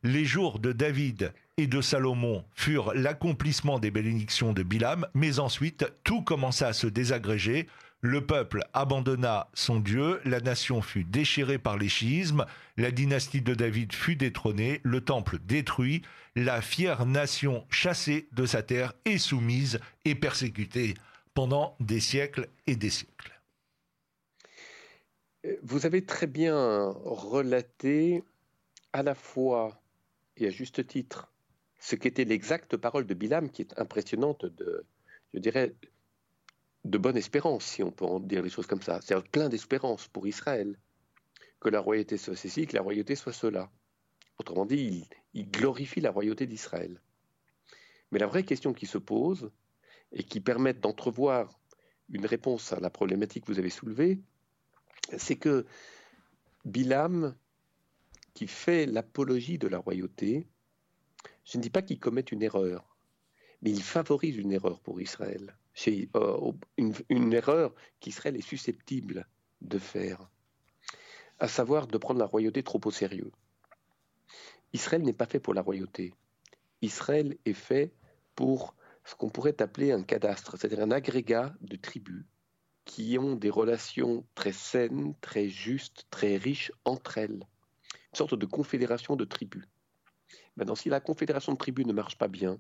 Les 0.03 0.27
jours 0.27 0.59
de 0.59 0.73
David 0.73 1.33
et 1.59 1.67
de 1.67 1.81
Salomon 1.81 2.45
furent 2.55 2.95
l'accomplissement 2.95 3.81
des 3.81 3.91
bénédictions 3.91 4.53
de 4.53 4.63
Bilam, 4.63 5.07
mais 5.13 5.41
ensuite 5.41 5.85
tout 6.05 6.23
commença 6.23 6.69
à 6.69 6.73
se 6.73 6.87
désagréger. 6.87 7.67
Le 8.01 8.25
peuple 8.25 8.63
abandonna 8.75 9.49
son 9.55 9.81
Dieu, 9.81 10.21
la 10.25 10.41
nation 10.41 10.81
fut 10.81 11.03
déchirée 11.03 11.59
par 11.59 11.77
les 11.77 11.89
schismes, 11.89 12.47
la 12.77 12.93
dynastie 12.93 13.43
de 13.43 13.55
David 13.55 13.93
fut 13.93 14.15
détrônée, 14.15 14.81
le 14.85 15.01
temple 15.01 15.39
détruit, 15.45 16.03
la 16.37 16.63
fière 16.63 17.07
nation 17.07 17.67
chassée 17.71 18.29
de 18.33 18.47
sa 18.47 18.63
terre 18.63 18.93
et 19.05 19.19
soumise 19.19 19.81
et 20.05 20.15
persécutée 20.15 20.95
pendant 21.35 21.77
des 21.81 21.99
siècles 21.99 22.49
et 22.69 22.77
des 22.77 22.91
siècles. 22.91 23.33
Vous 25.65 25.87
avez 25.87 26.05
très 26.05 26.29
bien 26.29 26.95
relaté 27.05 28.23
à 28.93 29.03
la 29.03 29.17
fois 29.17 29.81
et 30.37 30.47
à 30.47 30.51
juste 30.51 30.87
titre 30.87 31.29
ce 31.79 31.97
qu'était 31.97 32.25
l'exacte 32.25 32.77
parole 32.77 33.07
de 33.07 33.15
Bilam, 33.15 33.51
qui 33.51 33.63
est 33.63 33.79
impressionnante 33.79 34.45
je 35.35 35.39
dirais, 35.39 35.75
de 36.85 36.99
bonne 36.99 37.17
espérance, 37.17 37.65
si 37.65 37.83
on 37.83 37.91
peut 37.91 38.05
en 38.05 38.21
dire 38.21 38.43
les 38.43 38.51
choses 38.51 38.67
comme 38.67 38.83
ça. 38.83 39.01
C'est-à-dire 39.01 39.29
plein 39.31 39.49
d'espérance 39.49 40.09
pour 40.09 40.27
Israël, 40.27 40.79
que 41.61 41.69
la 41.69 41.81
royauté 41.81 42.17
soit 42.17 42.37
ceci, 42.37 42.67
que 42.67 42.77
la 42.77 42.83
royauté 42.83 43.15
soit 43.15 43.33
cela. 43.33 43.71
Autrement 44.39 44.67
dit, 44.67 45.07
il, 45.35 45.51
glorifie 45.51 46.01
la 46.01 46.11
royauté 46.11 46.47
d'Israël. 46.47 47.01
Mais 48.11 48.19
la 48.19 48.27
vraie 48.27 48.45
question 48.45 48.73
qui 48.73 48.87
se 48.87 48.99
pose, 48.99 49.51
et 50.13 50.23
qui 50.23 50.41
permet 50.41 50.73
d'entrevoir 50.73 51.61
une 52.09 52.25
réponse 52.25 52.73
à 52.73 52.81
la 52.81 52.89
problématique 52.89 53.45
que 53.45 53.53
vous 53.53 53.59
avez 53.59 53.69
soulevée, 53.69 54.21
c'est 55.19 55.37
que 55.37 55.67
Bilam, 56.65 57.37
qui 58.33 58.47
fait 58.47 58.87
l'apologie 58.87 59.59
de 59.59 59.69
la 59.69 59.79
royauté, 59.79 60.47
je 61.49 61.57
ne 61.57 61.63
dis 61.63 61.71
pas 61.71 61.81
qu'il 61.81 61.99
commette 61.99 62.31
une 62.31 62.43
erreur, 62.43 62.95
mais 63.63 63.71
il 63.71 63.83
favorise 63.83 64.37
une 64.37 64.53
erreur 64.53 64.81
pour 64.81 65.01
Israël, 65.01 65.57
euh, 65.87 66.53
une, 66.77 67.33
erreur 67.33 67.75
qu'Israël 68.01 68.37
est 68.37 68.43
susceptible 68.43 69.27
de 69.63 69.79
faire, 69.79 70.31
à 71.39 71.49
savoir 71.49 71.87
de 71.87 71.97
prendre 71.97 72.21
la 72.21 72.27
royauté 72.27 72.63
trop 72.63 72.81
au 72.85 72.91
sérieux. 72.91 73.33
Israël 74.75 75.03
n'est 75.03 75.15
pas 75.15 75.25
fait 75.25 75.41
pour 75.41 75.55
la 75.55 75.63
royauté. 75.63 76.13
Israël 76.83 77.39
est 77.47 77.55
fait 77.55 77.95
pour 78.35 78.75
ce 79.05 79.15
qu'on 79.15 79.31
pourrait 79.31 79.63
appeler 79.63 79.91
un 79.91 80.03
cadastre, 80.03 80.59
c'est-à-dire 80.59 80.81
un 80.81 80.91
agrégat 80.91 81.55
de 81.63 81.77
tribus 81.77 82.27
qui 82.85 83.17
ont 83.19 83.37
des 83.37 83.51
relations 83.51 84.27
très 84.35 84.53
saines, 84.53 85.15
très 85.23 85.49
justes, 85.49 86.05
très 86.11 86.37
riches 86.37 86.73
entre 86.85 87.17
elles. 87.17 87.41
Une 88.13 88.17
sorte 88.17 88.35
de 88.35 88.47
confédération 88.47 89.17
de 89.17 89.25
tribus. 89.25 89.65
Maintenant, 90.59 90.75
si 90.75 90.89
la 90.89 90.99
confédération 90.99 91.53
de 91.53 91.57
tribus 91.57 91.87
ne 91.87 91.93
marche 91.93 92.19
pas 92.19 92.27
bien, 92.27 92.59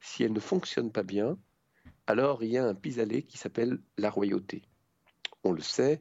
si 0.00 0.24
elle 0.24 0.32
ne 0.32 0.40
fonctionne 0.40 0.90
pas 0.90 1.02
bien, 1.02 1.38
alors 2.06 2.42
il 2.42 2.50
y 2.50 2.56
a 2.56 2.64
un 2.64 2.74
pis-aller 2.74 3.22
qui 3.22 3.36
s'appelle 3.36 3.80
la 3.98 4.08
royauté. 4.08 4.62
On 5.44 5.52
le 5.52 5.60
sait. 5.60 6.00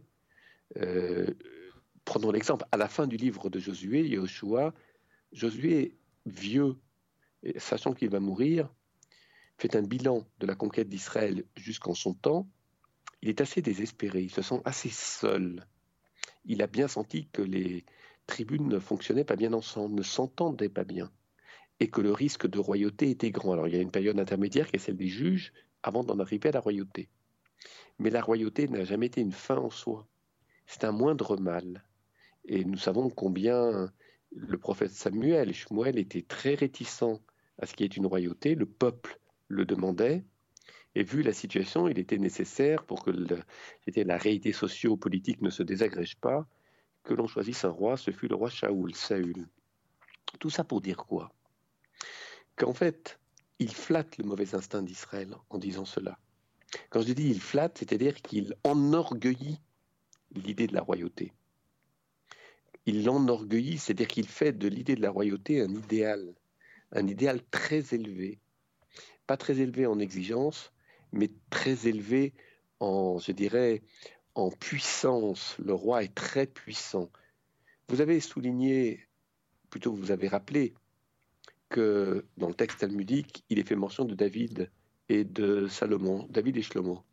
Euh, 0.77 1.27
prenons 2.05 2.31
l'exemple. 2.31 2.65
À 2.71 2.77
la 2.77 2.87
fin 2.87 3.07
du 3.07 3.17
livre 3.17 3.49
de 3.49 3.59
Josué, 3.59 4.07
Yahushua, 4.07 4.73
Josué, 5.33 5.97
vieux, 6.25 6.77
sachant 7.57 7.93
qu'il 7.93 8.09
va 8.09 8.21
mourir, 8.21 8.73
fait 9.57 9.75
un 9.75 9.81
bilan 9.81 10.25
de 10.39 10.47
la 10.47 10.55
conquête 10.55 10.87
d'Israël 10.87 11.43
jusqu'en 11.57 11.93
son 11.93 12.13
temps. 12.13 12.47
Il 13.21 13.27
est 13.27 13.41
assez 13.41 13.61
désespéré, 13.61 14.21
il 14.21 14.31
se 14.31 14.41
sent 14.41 14.61
assez 14.63 14.89
seul. 14.89 15.67
Il 16.45 16.61
a 16.61 16.67
bien 16.67 16.87
senti 16.87 17.27
que 17.27 17.41
les 17.41 17.83
tribus 18.27 18.61
ne 18.61 18.79
fonctionnaient 18.79 19.23
pas 19.23 19.35
bien 19.35 19.53
ensemble, 19.53 19.95
ne 19.95 20.03
s'entendaient 20.03 20.69
pas 20.69 20.83
bien, 20.83 21.11
et 21.79 21.89
que 21.89 22.01
le 22.01 22.11
risque 22.11 22.47
de 22.47 22.59
royauté 22.59 23.09
était 23.09 23.31
grand. 23.31 23.53
Alors 23.53 23.67
il 23.67 23.75
y 23.75 23.79
a 23.79 23.81
une 23.81 23.91
période 23.91 24.19
intermédiaire 24.19 24.69
qui 24.69 24.75
est 24.75 24.79
celle 24.79 24.97
des 24.97 25.07
juges, 25.07 25.53
avant 25.81 26.03
d'en 26.03 26.19
arriver 26.19 26.49
à 26.49 26.51
la 26.51 26.59
royauté. 26.59 27.09
Mais 27.99 28.09
la 28.09 28.21
royauté 28.21 28.67
n'a 28.67 28.83
jamais 28.83 29.07
été 29.07 29.21
une 29.21 29.31
fin 29.31 29.57
en 29.57 29.69
soi. 29.69 30.07
C'est 30.67 30.83
un 30.83 30.91
moindre 30.91 31.37
mal. 31.37 31.83
Et 32.45 32.63
nous 32.63 32.77
savons 32.77 33.09
combien 33.09 33.91
le 34.31 34.57
prophète 34.57 34.91
Samuel, 34.91 35.53
Shmuel, 35.53 35.97
était 35.97 36.21
très 36.21 36.55
réticent 36.55 37.21
à 37.57 37.65
ce 37.65 37.73
qui 37.73 37.83
est 37.83 37.97
une 37.97 38.05
royauté. 38.05 38.55
Le 38.55 38.65
peuple 38.65 39.19
le 39.47 39.65
demandait. 39.65 40.23
Et 40.95 41.03
vu 41.03 41.21
la 41.21 41.33
situation, 41.33 41.87
il 41.87 41.99
était 41.99 42.17
nécessaire, 42.17 42.83
pour 42.83 43.03
que 43.03 43.11
la 43.11 44.17
réalité 44.17 44.51
socio-politique 44.51 45.41
ne 45.41 45.49
se 45.49 45.63
désagrège 45.63 46.17
pas, 46.17 46.47
que 47.07 47.13
l'on 47.13 47.27
choisisse 47.27 47.63
un 47.63 47.69
roi. 47.69 47.95
Ce 47.95 48.11
fut 48.11 48.27
le 48.27 48.35
roi 48.35 48.49
Shaoul, 48.49 48.93
Saül. 48.93 49.47
Tout 50.39 50.49
ça 50.49 50.65
pour 50.65 50.81
dire 50.81 50.97
quoi? 50.97 51.31
Qu'en 52.57 52.73
fait, 52.73 53.17
il 53.59 53.73
flatte 53.73 54.17
le 54.17 54.25
mauvais 54.25 54.53
instinct 54.53 54.83
d'Israël 54.83 55.33
en 55.49 55.57
disant 55.57 55.85
cela. 55.85 56.19
Quand 56.89 57.01
je 57.01 57.13
dis 57.13 57.29
il 57.29 57.39
flatte, 57.39 57.77
c'est-à-dire 57.77 58.21
qu'il 58.21 58.55
enorgueillit 58.65 59.61
l'idée 60.35 60.67
de 60.67 60.73
la 60.73 60.81
royauté. 60.81 61.31
Il 62.85 63.05
l'enorgueillit, 63.05 63.77
c'est-à-dire 63.77 64.07
qu'il 64.07 64.27
fait 64.27 64.51
de 64.51 64.67
l'idée 64.67 64.95
de 64.95 65.01
la 65.01 65.09
royauté 65.09 65.61
un 65.61 65.73
idéal, 65.73 66.35
un 66.91 67.07
idéal 67.07 67.41
très 67.51 67.93
élevé. 67.93 68.39
Pas 69.27 69.37
très 69.37 69.59
élevé 69.59 69.85
en 69.85 69.99
exigence, 69.99 70.73
mais 71.13 71.31
très 71.49 71.87
élevé 71.87 72.33
en, 72.79 73.17
je 73.17 73.31
dirais, 73.31 73.81
en 74.37 74.51
puissance. 74.51 75.57
Le 75.57 75.73
roi 75.73 76.03
est 76.03 76.13
très 76.13 76.45
puissant. 76.45 77.09
Vous 77.89 78.01
avez 78.01 78.19
souligné, 78.19 79.07
plutôt 79.69 79.93
vous 79.93 80.11
avez 80.11 80.27
rappelé, 80.27 80.73
que 81.69 82.25
dans 82.37 82.47
le 82.47 82.53
texte 82.53 82.79
talmudique, 82.79 83.43
il 83.49 83.59
est 83.59 83.67
fait 83.67 83.75
mention 83.75 84.05
de 84.05 84.13
David 84.13 84.71
et 85.09 85.23
de 85.23 85.67
Salomon, 85.67 86.27
David 86.29 86.57
et 86.57 86.61
Shlomo. 86.61 87.03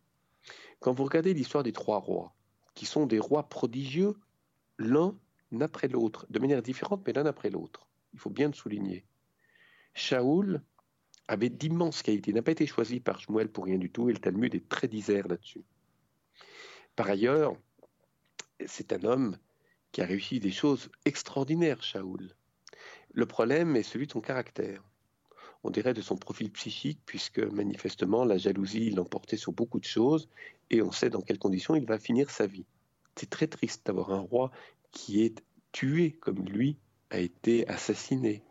Quand 0.81 0.93
vous 0.93 1.05
regardez 1.05 1.33
l'histoire 1.33 1.65
des 1.65 1.73
trois 1.73 1.99
rois, 1.99 2.35
qui 2.75 2.87
sont 2.87 3.07
des 3.07 3.19
rois 3.19 3.49
prodigieux, 3.49 4.15
l'un 4.79 5.17
après 5.61 5.89
l'autre, 5.89 6.27
de 6.31 6.39
manière 6.39 6.63
différente, 6.63 7.03
mais 7.07 7.13
l'un 7.13 7.27
après 7.27 7.51
l'autre, 7.51 7.89
il 8.13 8.19
faut 8.19 8.31
bien 8.31 8.49
le 8.49 8.55
souligner. 8.55 9.05
Shaoul 9.95 10.61
avait 11.29 11.49
d'immenses 11.49 12.03
qualités, 12.03 12.33
n'a 12.33 12.43
pas 12.43 12.53
été 12.53 12.67
choisi 12.67 13.01
par 13.01 13.21
Shmuel 13.21 13.49
pour 13.49 13.65
rien 13.65 13.79
du 13.79 13.91
tout, 13.91 14.11
et 14.11 14.13
le 14.13 14.19
Talmud 14.19 14.55
est 14.55 14.69
très 14.69 14.89
disert 14.89 15.27
là-dessus. 15.29 15.65
Par 16.97 17.09
ailleurs, 17.09 17.57
c'est 18.67 18.93
un 18.93 19.05
homme 19.05 19.39
qui 19.93 20.03
a 20.03 20.07
réussi 20.07 20.41
des 20.41 20.51
choses 20.51 20.91
extraordinaires, 21.05 21.83
Shaoul. 21.83 22.35
Le 23.13 23.27
problème 23.27 23.77
est 23.77 23.83
celui 23.83 24.07
de 24.07 24.13
son 24.13 24.21
caractère. 24.21 24.83
On 25.63 25.71
dirait 25.71 25.95
de 25.95 26.03
son 26.03 26.17
profil 26.17 26.51
psychique, 26.53 27.01
puisque 27.07 27.39
manifestement 27.39 28.25
la 28.25 28.37
jalousie 28.37 28.91
l'emportait 28.91 29.37
sur 29.37 29.53
beaucoup 29.53 29.81
de 29.81 29.85
choses, 29.85 30.29
et 30.71 30.83
on 30.83 30.93
sait 30.93 31.11
dans 31.11 31.23
quelles 31.23 31.39
conditions 31.39 31.75
il 31.75 31.87
va 31.87 31.99
finir 31.99 32.31
sa 32.31 32.47
vie. 32.47 32.67
C'est 33.17 33.31
très 33.31 33.47
triste 33.47 33.87
d'avoir 33.87 34.13
un 34.13 34.19
roi 34.19 34.51
qui 34.91 35.23
est 35.23 35.43
tué 35.73 36.13
comme 36.13 36.45
lui 36.45 36.77
a 37.11 37.19
été 37.19 37.67
assassiné. 37.69 38.43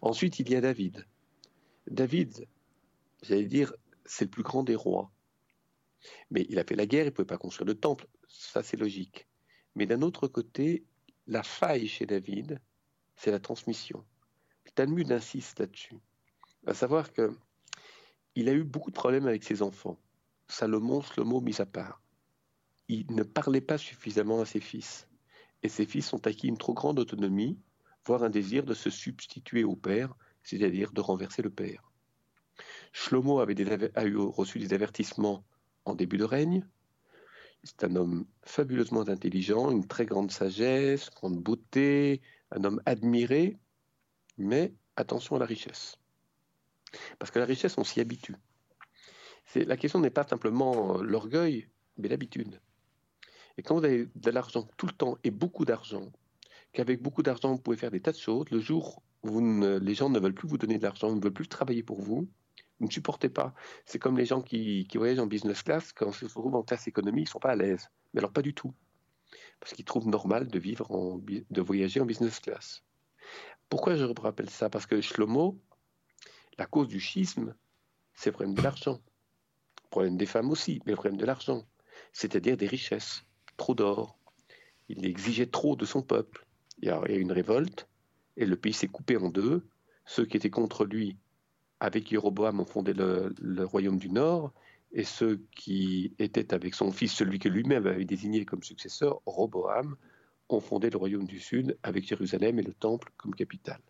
Ensuite, 0.00 0.40
il 0.40 0.50
y 0.50 0.56
a 0.56 0.60
David. 0.60 1.06
David, 1.86 2.48
j'allais 3.22 3.44
dire, 3.44 3.72
c'est 4.04 4.24
le 4.24 4.30
plus 4.30 4.42
grand 4.42 4.64
des 4.64 4.74
rois. 4.74 5.11
Mais 6.30 6.46
il 6.48 6.58
a 6.58 6.64
fait 6.64 6.74
la 6.74 6.86
guerre, 6.86 7.04
il 7.04 7.06
ne 7.06 7.10
pouvait 7.10 7.26
pas 7.26 7.38
construire 7.38 7.66
le 7.66 7.78
temple, 7.78 8.06
ça 8.28 8.62
c'est 8.62 8.76
logique. 8.76 9.26
Mais 9.74 9.86
d'un 9.86 10.02
autre 10.02 10.28
côté, 10.28 10.84
la 11.26 11.42
faille 11.42 11.88
chez 11.88 12.06
David, 12.06 12.60
c'est 13.16 13.30
la 13.30 13.40
transmission. 13.40 14.04
Le 14.64 14.70
Talmud 14.72 15.10
insiste 15.12 15.60
là-dessus. 15.60 15.96
À 16.66 16.74
savoir 16.74 17.12
que 17.12 17.34
il 18.34 18.48
a 18.48 18.52
eu 18.52 18.64
beaucoup 18.64 18.90
de 18.90 18.94
problèmes 18.94 19.26
avec 19.26 19.44
ses 19.44 19.62
enfants. 19.62 19.98
Salomon, 20.48 21.02
mot 21.18 21.40
mis 21.40 21.60
à 21.60 21.66
part. 21.66 22.02
Il 22.88 23.06
ne 23.14 23.22
parlait 23.22 23.60
pas 23.60 23.78
suffisamment 23.78 24.40
à 24.40 24.46
ses 24.46 24.60
fils. 24.60 25.08
Et 25.62 25.68
ses 25.68 25.86
fils 25.86 26.12
ont 26.12 26.18
acquis 26.26 26.48
une 26.48 26.58
trop 26.58 26.74
grande 26.74 26.98
autonomie, 26.98 27.58
voire 28.04 28.22
un 28.22 28.30
désir 28.30 28.64
de 28.64 28.74
se 28.74 28.90
substituer 28.90 29.64
au 29.64 29.76
père, 29.76 30.14
c'est-à-dire 30.42 30.92
de 30.92 31.00
renverser 31.00 31.42
le 31.42 31.50
père. 31.50 31.92
Shlomo 32.92 33.40
avait 33.40 33.90
a 33.94 34.02
reçu 34.30 34.58
des 34.58 34.72
avertissements 34.74 35.44
en 35.84 35.94
début 35.94 36.18
de 36.18 36.24
règne. 36.24 36.66
C'est 37.64 37.84
un 37.84 37.94
homme 37.96 38.26
fabuleusement 38.42 39.08
intelligent, 39.08 39.70
une 39.70 39.86
très 39.86 40.04
grande 40.04 40.32
sagesse, 40.32 41.10
grande 41.10 41.38
beauté, 41.38 42.20
un 42.50 42.64
homme 42.64 42.82
admiré, 42.86 43.56
mais 44.36 44.74
attention 44.96 45.36
à 45.36 45.38
la 45.38 45.46
richesse. 45.46 45.96
Parce 47.18 47.30
que 47.30 47.38
la 47.38 47.44
richesse, 47.44 47.78
on 47.78 47.84
s'y 47.84 48.00
habitue. 48.00 48.36
la 49.54 49.76
question 49.76 50.00
n'est 50.00 50.10
pas 50.10 50.26
simplement 50.26 50.98
euh, 50.98 51.02
l'orgueil, 51.02 51.68
mais 51.96 52.08
l'habitude. 52.08 52.60
Et 53.56 53.62
quand 53.62 53.78
vous 53.78 53.84
avez 53.84 54.08
de 54.14 54.30
l'argent 54.30 54.68
tout 54.76 54.86
le 54.86 54.92
temps 54.92 55.16
et 55.24 55.30
beaucoup 55.30 55.64
d'argent, 55.64 56.10
qu'avec 56.72 57.02
beaucoup 57.02 57.22
d'argent, 57.22 57.52
vous 57.52 57.58
pouvez 57.58 57.76
faire 57.76 57.90
des 57.90 58.00
tas 58.00 58.12
de 58.12 58.16
choses, 58.16 58.46
le 58.50 58.60
jour 58.60 59.02
où 59.22 59.40
les 59.40 59.94
gens 59.94 60.10
ne 60.10 60.18
veulent 60.18 60.34
plus 60.34 60.48
vous 60.48 60.58
donner 60.58 60.78
de 60.78 60.82
l'argent, 60.82 61.14
ne 61.14 61.20
veulent 61.20 61.32
plus 61.32 61.48
travailler 61.48 61.82
pour 61.82 62.00
vous, 62.00 62.28
ne 62.80 62.90
supportez 62.90 63.28
pas. 63.28 63.54
C'est 63.84 63.98
comme 63.98 64.18
les 64.18 64.24
gens 64.24 64.42
qui, 64.42 64.86
voyagent 64.94 65.20
en 65.20 65.26
business 65.26 65.62
class, 65.62 65.92
quand 65.92 66.10
ils 66.10 66.28
se 66.28 66.34
retrouvent 66.34 66.56
en 66.56 66.62
classe 66.62 66.88
économie, 66.88 67.22
ils 67.22 67.24
ne 67.24 67.30
sont 67.30 67.38
pas 67.38 67.52
à 67.52 67.56
l'aise. 67.56 67.88
Mais 68.12 68.20
alors 68.20 68.32
pas 68.32 68.42
du 68.42 68.54
tout 68.54 68.74
parce 69.62 69.74
qu'ils 69.74 69.84
trouvent 69.84 70.08
normal 70.08 70.48
de 70.48 70.58
vivre, 70.58 70.90
en, 70.90 71.18
de 71.18 71.60
voyager 71.60 72.00
en 72.00 72.04
business 72.04 72.40
class. 72.40 72.82
Pourquoi 73.68 73.94
je 73.94 74.04
rappelle 74.04 74.50
ça? 74.50 74.68
Parce 74.68 74.86
que 74.86 75.00
Shlomo, 75.00 75.56
la 76.58 76.66
cause 76.66 76.88
du 76.88 76.98
schisme, 76.98 77.54
c'est 78.12 78.30
le 78.30 78.34
problème 78.34 78.54
de 78.54 78.62
l'argent. 78.62 79.00
Le 79.84 79.88
problème 79.88 80.16
des 80.16 80.26
femmes 80.26 80.50
aussi, 80.50 80.82
mais 80.84 80.92
le 80.92 80.96
problème 80.96 81.16
de 81.16 81.24
l'argent, 81.24 81.64
c'est-à-dire 82.12 82.56
des 82.56 82.66
richesses, 82.66 83.24
trop 83.56 83.76
d'or. 83.76 84.18
Il 84.88 85.06
exigeait 85.06 85.46
trop 85.46 85.76
de 85.76 85.84
son 85.84 86.02
peuple. 86.02 86.44
Il 86.78 86.88
y 86.88 86.90
a, 86.90 87.00
eu 87.08 87.20
une 87.20 87.30
révolte, 87.30 87.88
et 88.36 88.46
le 88.46 88.56
pays 88.56 88.72
s'est 88.72 88.88
coupé 88.88 89.16
en 89.16 89.28
deux. 89.28 89.64
Ceux 90.06 90.26
qui 90.26 90.36
étaient 90.36 90.50
contre 90.50 90.84
lui, 90.84 91.16
avec 91.82 92.08
Jéroboam, 92.08 92.60
ont 92.60 92.64
fondé 92.64 92.94
le 92.94 93.64
royaume 93.64 93.98
du 93.98 94.08
Nord, 94.08 94.52
et 94.92 95.02
ceux 95.02 95.44
qui 95.56 96.14
étaient 96.20 96.54
avec 96.54 96.74
son 96.74 96.92
fils, 96.92 97.12
celui 97.12 97.40
que 97.40 97.48
lui-même 97.48 97.88
avait 97.88 98.04
désigné 98.04 98.44
comme 98.44 98.62
successeur, 98.62 99.20
Roboam, 99.26 99.96
ont 100.48 100.60
fondé 100.60 100.90
le 100.90 100.96
royaume 100.96 101.26
du 101.26 101.40
Sud 101.40 101.76
avec 101.82 102.06
Jérusalem 102.06 102.60
et 102.60 102.62
le 102.62 102.72
temple 102.72 103.10
comme 103.16 103.34
capitale. 103.34 103.80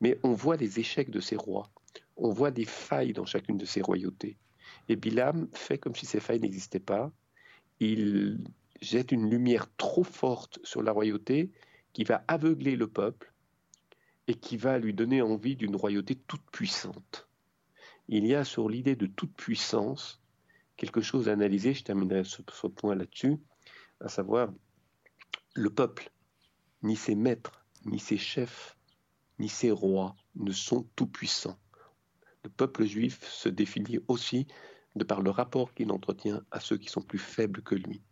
Mais 0.00 0.18
on 0.22 0.32
voit 0.32 0.56
les 0.56 0.80
échecs 0.80 1.10
de 1.10 1.20
ces 1.20 1.36
rois, 1.36 1.70
on 2.16 2.30
voit 2.30 2.50
des 2.50 2.64
failles 2.64 3.12
dans 3.12 3.26
chacune 3.26 3.58
de 3.58 3.66
ces 3.66 3.82
royautés. 3.82 4.38
Et 4.88 4.96
Bilam 4.96 5.48
fait 5.52 5.76
comme 5.76 5.94
si 5.94 6.06
ces 6.06 6.20
failles 6.20 6.40
n'existaient 6.40 6.80
pas. 6.80 7.12
Il 7.78 8.38
jette 8.80 9.12
une 9.12 9.28
lumière 9.28 9.66
trop 9.76 10.04
forte 10.04 10.60
sur 10.62 10.82
la 10.82 10.92
royauté 10.92 11.50
qui 11.92 12.04
va 12.04 12.24
aveugler 12.26 12.74
le 12.74 12.86
peuple 12.86 13.34
et 14.28 14.34
qui 14.34 14.56
va 14.56 14.78
lui 14.78 14.92
donner 14.92 15.22
envie 15.22 15.56
d'une 15.56 15.76
royauté 15.76 16.14
toute 16.14 16.44
puissante 16.50 17.26
il 18.08 18.26
y 18.26 18.34
a 18.34 18.44
sur 18.44 18.68
l'idée 18.68 18.96
de 18.96 19.06
toute 19.06 19.34
puissance 19.34 20.20
quelque 20.76 21.00
chose 21.00 21.28
à 21.28 21.32
analyser, 21.32 21.74
je 21.74 21.84
terminerai 21.84 22.24
ce, 22.24 22.42
point 22.66 22.94
là-dessus, 22.94 23.38
à 24.00 24.08
savoir 24.08 24.52
le 25.54 25.70
peuple, 25.70 26.10
ni 26.82 26.96
ses 26.96 27.14
maîtres, 27.14 27.64
ni 27.84 27.98
ses 27.98 28.18
chefs, 28.18 28.76
ni 29.38 29.48
ses 29.48 29.70
rois 29.70 30.14
ne 30.34 30.52
sont 30.52 30.86
tout 30.94 31.06
puissants. 31.06 31.58
Le 32.44 32.50
peuple 32.50 32.84
juif 32.84 33.26
se 33.28 33.48
définit 33.48 33.98
aussi 34.06 34.46
de 34.94 35.04
par 35.04 35.22
le 35.22 35.30
rapport 35.30 35.74
qu'il 35.74 35.90
entretient 35.90 36.42
à 36.50 36.60
ceux 36.60 36.76
qui 36.76 36.88
sont 36.88 37.02
plus 37.02 37.18
faibles 37.18 37.62
que 37.62 37.74
lui. 37.74 38.02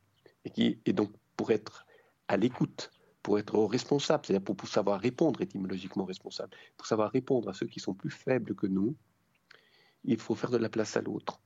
Et, 0.44 0.50
qui, 0.50 0.80
et 0.86 0.92
donc, 0.92 1.12
pour 1.36 1.50
être 1.50 1.86
à 2.28 2.36
l'écoute 2.36 2.90
pour 3.24 3.38
être 3.38 3.58
responsable, 3.64 4.26
c'est-à-dire 4.26 4.44
pour, 4.44 4.68
savoir 4.68 5.00
répondre 5.00 5.40
étymologiquement 5.40 6.04
responsable, 6.04 6.54
pour 6.76 6.86
savoir 6.86 7.10
répondre 7.10 7.48
à 7.48 7.54
ceux 7.54 7.66
qui 7.66 7.80
sont 7.80 7.94
plus 7.94 8.10
faibles 8.10 8.54
que 8.54 8.66
nous, 8.66 8.94
il 10.04 10.20
faut 10.20 10.34
faire 10.34 10.50
de 10.50 10.58
la 10.58 10.68
place 10.68 10.94
à 10.98 11.00
l'autre. 11.00 11.40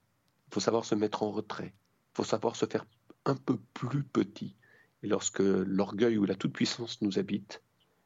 Il 0.49 0.55
faut 0.55 0.61
savoir 0.61 0.85
se 0.85 0.97
mettre 0.97 1.23
en 1.23 1.31
retrait. 1.31 1.73
Il 2.12 2.17
faut 2.17 2.25
savoir 2.25 2.57
se 2.57 2.67
faire 2.67 2.85
un 3.25 3.37
peu 3.37 3.59
plus 3.75 4.03
petit. 4.03 4.57
Et 5.05 5.07
lorsque 5.07 5.38
l'orgueil 5.38 6.19
ou 6.19 6.25
la 6.25 6.35
toute-puissance 6.35 7.01
nous 7.01 7.21
habite, 7.21 7.62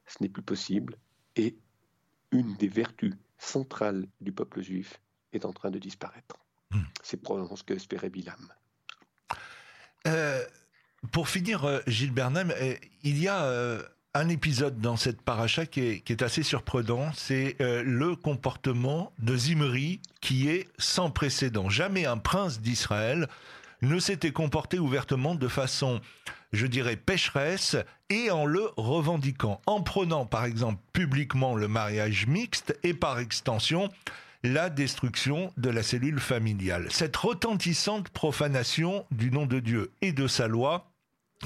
ce 0.07 0.23
n'est 0.23 0.29
plus 0.29 0.43
possible. 0.43 0.99
Et 1.37 1.57
une 2.31 2.55
des 2.57 2.69
vertus 2.69 3.15
centrales 3.39 4.07
du 4.21 4.33
peuple 4.33 4.61
juif 4.61 5.01
est 5.33 5.47
en 5.47 5.53
train 5.55 5.71
de 5.71 5.79
disparaître. 5.79 6.37
Hmm. 6.73 6.83
C'est 7.03 7.23
probablement 7.23 7.57
ce 7.57 7.65
que 7.65 7.73
espérait 7.73 8.11
Bilam. 8.11 8.53
Euh, 10.07 10.45
pour 11.11 11.29
finir, 11.29 11.65
euh, 11.65 11.81
Gilles 11.87 12.13
Bernheim, 12.13 12.51
euh, 12.51 12.75
il 13.03 13.19
y 13.19 13.29
a 13.29 13.83
un 14.15 14.29
épisode 14.29 14.81
dans 14.81 14.97
cette 14.97 15.23
paracha 15.23 15.67
qui 15.67 16.03
est, 16.07 16.23
assez 16.23 16.43
surprenant, 16.43 17.11
c'est 17.15 17.57
le 17.59 18.15
comportement 18.15 19.11
de 19.19 19.35
Zimri 19.35 20.01
qui 20.21 20.51
est 20.51 20.69
sans 20.79 21.11
précédent. 21.11 21.71
Jamais 21.71 22.05
un 22.05 22.19
prince 22.19 22.61
d'Israël 22.61 23.27
ne 23.81 23.99
s'était 23.99 24.33
comporté 24.33 24.79
ouvertement 24.79 25.35
de 25.35 25.49
façon, 25.49 26.01
je 26.53 26.67
dirais, 26.67 26.97
pécheresse 26.97 27.77
et 28.11 28.31
en 28.31 28.45
le 28.45 28.69
revendiquant, 28.77 29.61
en 29.67 29.83
prenant 29.83 30.27
par 30.27 30.45
exemple 30.45 30.81
publiquement 30.93 31.55
le 31.55 31.69
mariage 31.69 32.27
mixte 32.27 32.79
et 32.83 32.95
par 32.95 33.19
extension 33.19 33.89
la 34.45 34.71
destruction 34.71 35.53
de 35.57 35.71
la 35.71 35.83
cellule 35.83 36.19
familiale. 36.19 36.87
Cette 36.91 37.17
retentissante 37.17 38.09
profanation 38.09 39.07
du 39.11 39.31
nom 39.31 39.47
de 39.47 39.61
Dieu 39.61 39.93
et 40.01 40.13
de 40.13 40.27
sa 40.27 40.49
loi, 40.49 40.92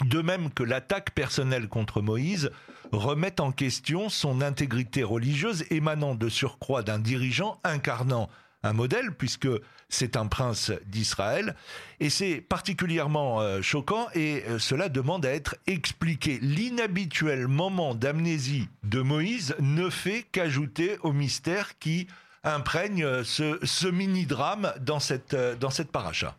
de 0.05 0.21
même 0.21 0.51
que 0.53 0.63
l'attaque 0.63 1.11
personnelle 1.11 1.69
contre 1.69 2.01
Moïse, 2.03 2.51
remet 2.93 3.41
en 3.41 3.53
question 3.53 4.09
son 4.09 4.41
intégrité 4.41 5.03
religieuse 5.03 5.65
émanant 5.71 6.15
de 6.15 6.29
surcroît 6.29 6.83
d'un 6.83 6.99
dirigeant 6.99 7.61
incarnant 7.65 8.29
un 8.63 8.73
modèle 8.73 9.13
puisque 9.13 9.49
c'est 9.89 10.17
un 10.17 10.27
prince 10.27 10.73
d'Israël 10.87 11.55
et 12.01 12.11
c'est 12.11 12.41
particulièrement 12.41 13.41
euh, 13.41 13.63
choquant 13.63 14.09
et 14.15 14.43
euh, 14.49 14.59
cela 14.59 14.89
demande 14.89 15.25
à 15.25 15.33
être 15.33 15.57
expliqué. 15.67 16.39
L'inhabituel 16.43 17.47
moment 17.47 17.95
d'amnésie 17.95 18.69
de 18.83 19.01
Moïse 19.01 19.55
ne 19.61 19.89
fait 19.89 20.25
qu'ajouter 20.33 20.99
au 21.03 21.13
mystère 21.13 21.79
qui 21.79 22.09
imprègne 22.43 23.05
euh, 23.05 23.25
ce, 23.25 23.87
mini-drame 23.87 24.73
dans 24.81 25.01
cette, 25.01 25.37
dans 25.61 25.71
cette 25.71 25.93
paracha. 25.93 26.37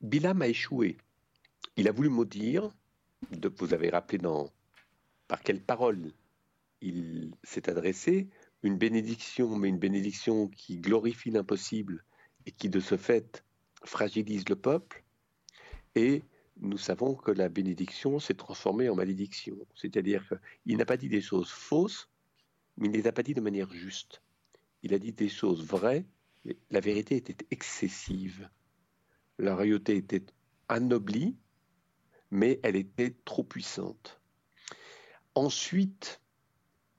Bilam 0.00 0.42
a 0.42 0.48
échoué. 0.48 0.96
Il 1.76 1.88
a 1.88 1.92
voulu 1.92 2.08
maudire, 2.08 2.70
de, 3.30 3.48
vous 3.48 3.74
avez 3.74 3.90
rappelé 3.90 4.18
dans, 4.18 4.50
par 5.28 5.42
quelle 5.42 5.62
parole 5.62 6.12
il 6.80 7.32
s'est 7.42 7.70
adressé, 7.70 8.28
une 8.62 8.76
bénédiction, 8.76 9.56
mais 9.56 9.68
une 9.68 9.78
bénédiction 9.78 10.48
qui 10.48 10.78
glorifie 10.78 11.30
l'impossible 11.30 12.04
et 12.46 12.52
qui 12.52 12.68
de 12.68 12.80
ce 12.80 12.96
fait 12.96 13.44
fragilise 13.84 14.48
le 14.48 14.56
peuple. 14.56 15.04
Et 15.94 16.22
nous 16.60 16.78
savons 16.78 17.14
que 17.14 17.30
la 17.30 17.48
bénédiction 17.48 18.18
s'est 18.18 18.34
transformée 18.34 18.88
en 18.88 18.94
malédiction. 18.94 19.56
C'est-à-dire 19.74 20.28
qu'il 20.64 20.76
n'a 20.76 20.84
pas 20.84 20.96
dit 20.96 21.08
des 21.08 21.20
choses 21.20 21.50
fausses, 21.50 22.08
mais 22.76 22.86
il 22.88 22.92
ne 22.92 22.96
les 22.96 23.06
a 23.06 23.12
pas 23.12 23.22
dit 23.22 23.34
de 23.34 23.40
manière 23.40 23.72
juste. 23.72 24.22
Il 24.82 24.94
a 24.94 24.98
dit 24.98 25.12
des 25.12 25.28
choses 25.28 25.64
vraies, 25.64 26.04
la 26.70 26.80
vérité 26.80 27.16
était 27.16 27.46
excessive. 27.50 28.48
La 29.38 29.54
royauté 29.54 29.96
était 29.96 30.24
anoblie, 30.68 31.36
mais 32.32 32.58
elle 32.62 32.76
était 32.76 33.14
trop 33.26 33.44
puissante. 33.44 34.18
Ensuite, 35.34 36.20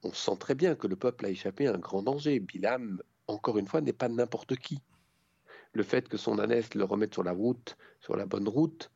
on 0.04 0.14
sent 0.14 0.38
très 0.40 0.54
bien 0.54 0.76
que 0.76 0.86
le 0.86 0.96
peuple 0.96 1.26
a 1.26 1.30
échappé 1.30 1.68
à 1.68 1.74
un 1.74 1.80
grand 1.80 2.04
danger. 2.04 2.40
Bilam, 2.40 3.02
encore 3.28 3.58
une 3.58 3.66
fois, 3.68 3.82
n'est 3.82 3.94
pas 3.94 4.10
n'importe 4.10 4.56
qui. 4.56 4.80
Le 5.74 5.82
fait 5.82 6.08
que 6.08 6.18
son 6.18 6.38
ânesse 6.38 6.76
le 6.76 6.84
remette 6.84 7.16
sur 7.16 7.24
la 7.24 7.32
route, 7.32 7.78
sur 8.00 8.16
la 8.16 8.28
bonne 8.28 8.48
route, 8.48 8.92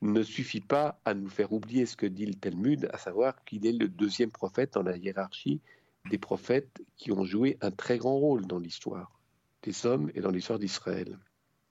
ne 0.00 0.22
suffit 0.22 0.62
pas 0.62 1.00
à 1.04 1.12
nous 1.12 1.28
faire 1.28 1.52
oublier 1.52 1.84
ce 1.84 1.96
que 1.96 2.06
dit 2.06 2.26
le 2.26 2.34
Talmud, 2.34 2.88
à 2.90 2.96
savoir 2.96 3.44
qu'il 3.44 3.66
est 3.66 3.72
le 3.72 3.88
deuxième 3.88 4.30
prophète 4.30 4.72
dans 4.72 4.82
la 4.82 4.96
hiérarchie 4.96 5.60
des 6.08 6.18
prophètes 6.18 6.82
qui 6.96 7.12
ont 7.12 7.24
joué 7.24 7.58
un 7.60 7.70
très 7.70 7.98
grand 7.98 8.16
rôle 8.16 8.46
dans 8.46 8.58
l'histoire 8.58 9.20
des 9.62 9.84
hommes 9.84 10.10
et 10.14 10.20
dans 10.20 10.30
l'histoire 10.30 10.58
d'Israël. 10.58 11.18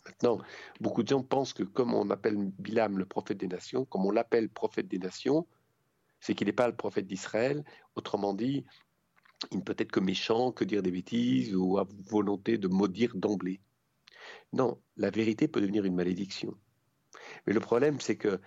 Maintenant, 0.06 0.40
beaucoup 0.82 1.04
de 1.04 1.08
gens 1.08 1.24
pensent 1.24 1.54
que 1.54 1.64
comme 1.64 1.94
on 1.94 2.10
appelle 2.10 2.36
Bilam 2.60 2.98
le 2.98 3.06
prophète 3.06 3.38
des 3.38 3.48
nations, 3.48 3.86
comme 3.86 4.06
on 4.06 4.12
l'appelle 4.12 4.50
prophète 4.50 4.88
des 4.88 5.00
nations, 5.00 5.48
c'est 6.20 6.36
qu'il 6.36 6.48
n'est 6.48 6.54
pas 6.54 6.68
le 6.68 6.76
prophète 6.76 7.08
d'Israël. 7.08 7.64
Autrement 7.96 8.34
dit, 8.34 8.66
il 9.52 9.58
ne 9.58 9.64
peut 9.64 9.76
être 9.78 9.92
que 9.92 10.00
méchant, 10.00 10.52
que 10.52 10.64
dire 10.64 10.82
des 10.82 10.92
bêtises 10.92 11.56
ou 11.56 11.78
à 11.78 11.88
volonté 12.06 12.58
de 12.58 12.68
maudire 12.68 13.16
d'emblée. 13.16 13.62
Non, 14.52 14.80
la 14.98 15.10
vérité 15.10 15.48
peut 15.48 15.62
devenir 15.62 15.86
une 15.86 15.96
malédiction. 15.96 16.56
Mais 17.46 17.54
le 17.54 17.60
problème, 17.60 18.00
c'est 18.00 18.18
que 18.18 18.40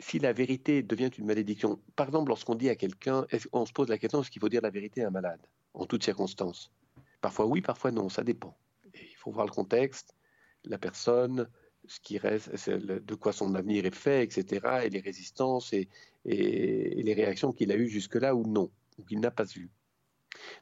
si 0.00 0.18
la 0.18 0.32
vérité 0.32 0.82
devient 0.82 1.10
une 1.16 1.26
malédiction, 1.26 1.80
par 1.94 2.08
exemple, 2.08 2.28
lorsqu'on 2.28 2.56
dit 2.56 2.68
à 2.68 2.76
quelqu'un, 2.76 3.26
on 3.52 3.66
se 3.66 3.72
pose 3.72 3.88
la 3.88 3.98
question 3.98 4.20
est-ce 4.20 4.30
qu'il 4.30 4.40
faut 4.40 4.48
dire 4.48 4.62
la 4.62 4.70
vérité 4.70 5.04
à 5.04 5.08
un 5.08 5.10
malade, 5.10 5.40
en 5.74 5.86
toutes 5.86 6.02
circonstances? 6.02 6.72
Parfois 7.20 7.46
oui, 7.46 7.60
parfois 7.60 7.92
non, 7.92 8.08
ça 8.08 8.24
dépend. 8.24 8.56
il 8.94 9.16
faut 9.16 9.30
voir 9.30 9.46
le 9.46 9.52
contexte, 9.52 10.16
la 10.64 10.78
personne, 10.78 11.48
ce 11.86 12.00
qui 12.00 12.18
reste, 12.18 12.50
de 12.70 13.14
quoi 13.14 13.32
son 13.32 13.54
avenir 13.54 13.84
est 13.86 13.94
fait, 13.94 14.22
etc., 14.22 14.84
et 14.84 14.90
les 14.90 15.00
résistances 15.00 15.72
et, 15.72 15.88
les 16.24 17.14
réactions 17.14 17.52
qu'il 17.52 17.72
a 17.72 17.76
eues 17.76 17.88
jusque-là 17.88 18.34
ou 18.34 18.46
non, 18.46 18.70
ou 18.98 19.04
qu'il 19.04 19.20
n'a 19.20 19.30
pas 19.30 19.46
eues. 19.56 19.70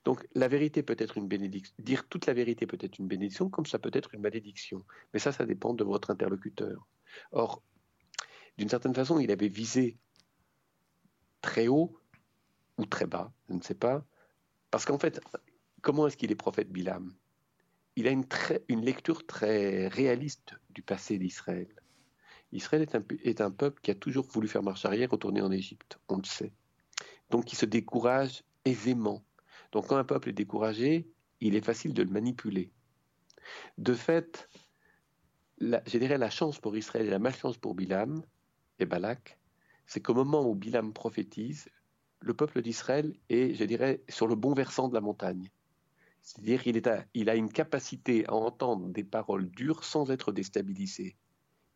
Donc 0.05 0.27
la 0.35 0.49
vérité 0.49 0.83
peut 0.83 0.97
être 0.99 1.19
une 1.19 1.29
bénédiction. 1.29 1.75
Dire 1.79 2.09
toute 2.09 2.27
la 2.27 2.33
vérité 2.33 2.67
peut 2.67 2.79
être 2.81 2.99
une 2.99 3.07
bénédiction, 3.07 3.49
comme 3.51 3.67
ça 3.67 3.79
peut 3.79 3.91
être 3.93 4.15
une 4.15 4.23
malédiction. 4.23 4.85
Mais 5.13 5.21
ça, 5.21 5.33
ça 5.33 5.45
dépend 5.47 5.75
de 5.75 5.85
votre 5.85 6.11
interlocuteur. 6.11 6.89
Or, 7.33 7.63
d'une 8.59 8.69
certaine 8.69 8.95
façon, 8.95 9.21
il 9.21 9.31
avait 9.31 9.49
visé 9.49 9.97
très 11.41 11.69
haut 11.69 11.97
ou 12.79 12.87
très 12.87 13.07
bas, 13.07 13.33
je 13.49 13.55
ne 13.55 13.63
sais 13.63 13.75
pas. 13.75 14.05
Parce 14.71 14.85
qu'en 14.85 14.99
fait, 14.99 15.21
comment 15.83 16.07
est-ce 16.07 16.17
qu'il 16.17 16.33
est 16.33 16.37
prophète 16.37 16.71
Bilam? 16.71 17.13
Il 18.01 18.09
a 18.09 18.13
une, 18.13 18.85
lecture 18.85 19.27
très 19.27 19.87
réaliste 19.89 20.55
du 20.71 20.81
passé 20.81 21.19
d'Israël. 21.19 21.69
Israël 22.51 22.87
est 23.23 23.41
un, 23.43 23.51
peuple 23.51 23.81
qui 23.83 23.91
a 23.91 23.95
toujours 23.95 24.27
voulu 24.27 24.49
faire 24.49 24.63
marche 24.63 24.87
arrière, 24.87 25.11
retourner 25.11 25.43
en 25.43 25.53
Égypte, 25.53 25.99
on 26.09 26.17
le 26.17 26.25
sait. 26.25 26.53
Donc 27.29 27.53
il 27.53 27.57
se 27.57 27.67
décourage 27.67 28.43
aisément. 28.65 29.23
Donc 29.73 29.89
quand 29.89 29.99
un 29.99 30.05
peuple 30.05 30.31
est 30.31 30.33
découragé, 30.33 31.11
il 31.41 31.55
est 31.55 31.65
facile 31.65 31.93
de 31.93 32.03
le 32.03 32.11
manipuler. 32.11 32.73
De 33.77 33.93
fait, 33.93 34.49
je 35.61 35.99
dirais 35.99 36.17
la 36.17 36.31
chance 36.31 36.59
pour 36.59 36.77
Israël 36.77 37.07
et 37.07 37.11
la 37.11 37.19
malchance 37.19 37.59
pour 37.59 37.75
Bilam 37.75 38.23
et 38.79 38.87
Balak, 38.87 39.39
c'est 39.87 40.01
qu'au 40.01 40.15
moment 40.15 40.49
où 40.49 40.55
Bilam 40.55 40.95
prophétise, 40.95 41.69
le 42.21 42.33
peuple 42.33 42.63
d'Israël 42.63 43.15
est, 43.29 43.53
je 43.53 43.65
dirais, 43.65 44.03
sur 44.09 44.27
le 44.27 44.37
bon 44.37 44.55
versant 44.55 44.89
de 44.89 44.95
la 44.95 45.03
montagne. 45.03 45.51
C'est-à-dire 46.23 46.63
qu'il 46.63 46.81
il 47.15 47.31
a 47.31 47.35
une 47.35 47.51
capacité 47.51 48.27
à 48.27 48.35
entendre 48.35 48.89
des 48.89 49.05
paroles 49.05 49.51
dures 49.51 49.85
sans 49.85 50.11
être 50.11 50.33
déstabilisé. 50.33 51.17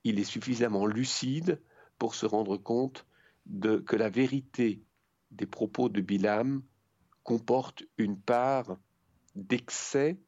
Il 0.05 0.19
est 0.19 0.25
suffisamment 0.25 0.87
lucide 0.87 1.61
pour 1.99 2.15
se 2.15 2.27
rendre 2.27 2.57
compte 2.57 3.07
que 3.61 3.97
la 3.97 4.09
vérité 4.09 4.83
des 5.31 5.47
propos 5.47 5.89
de 5.89 6.01
Bilam 6.01 6.63
comporte 7.23 7.85
une 7.99 8.21
part 8.21 8.77
d'excès 9.35 10.19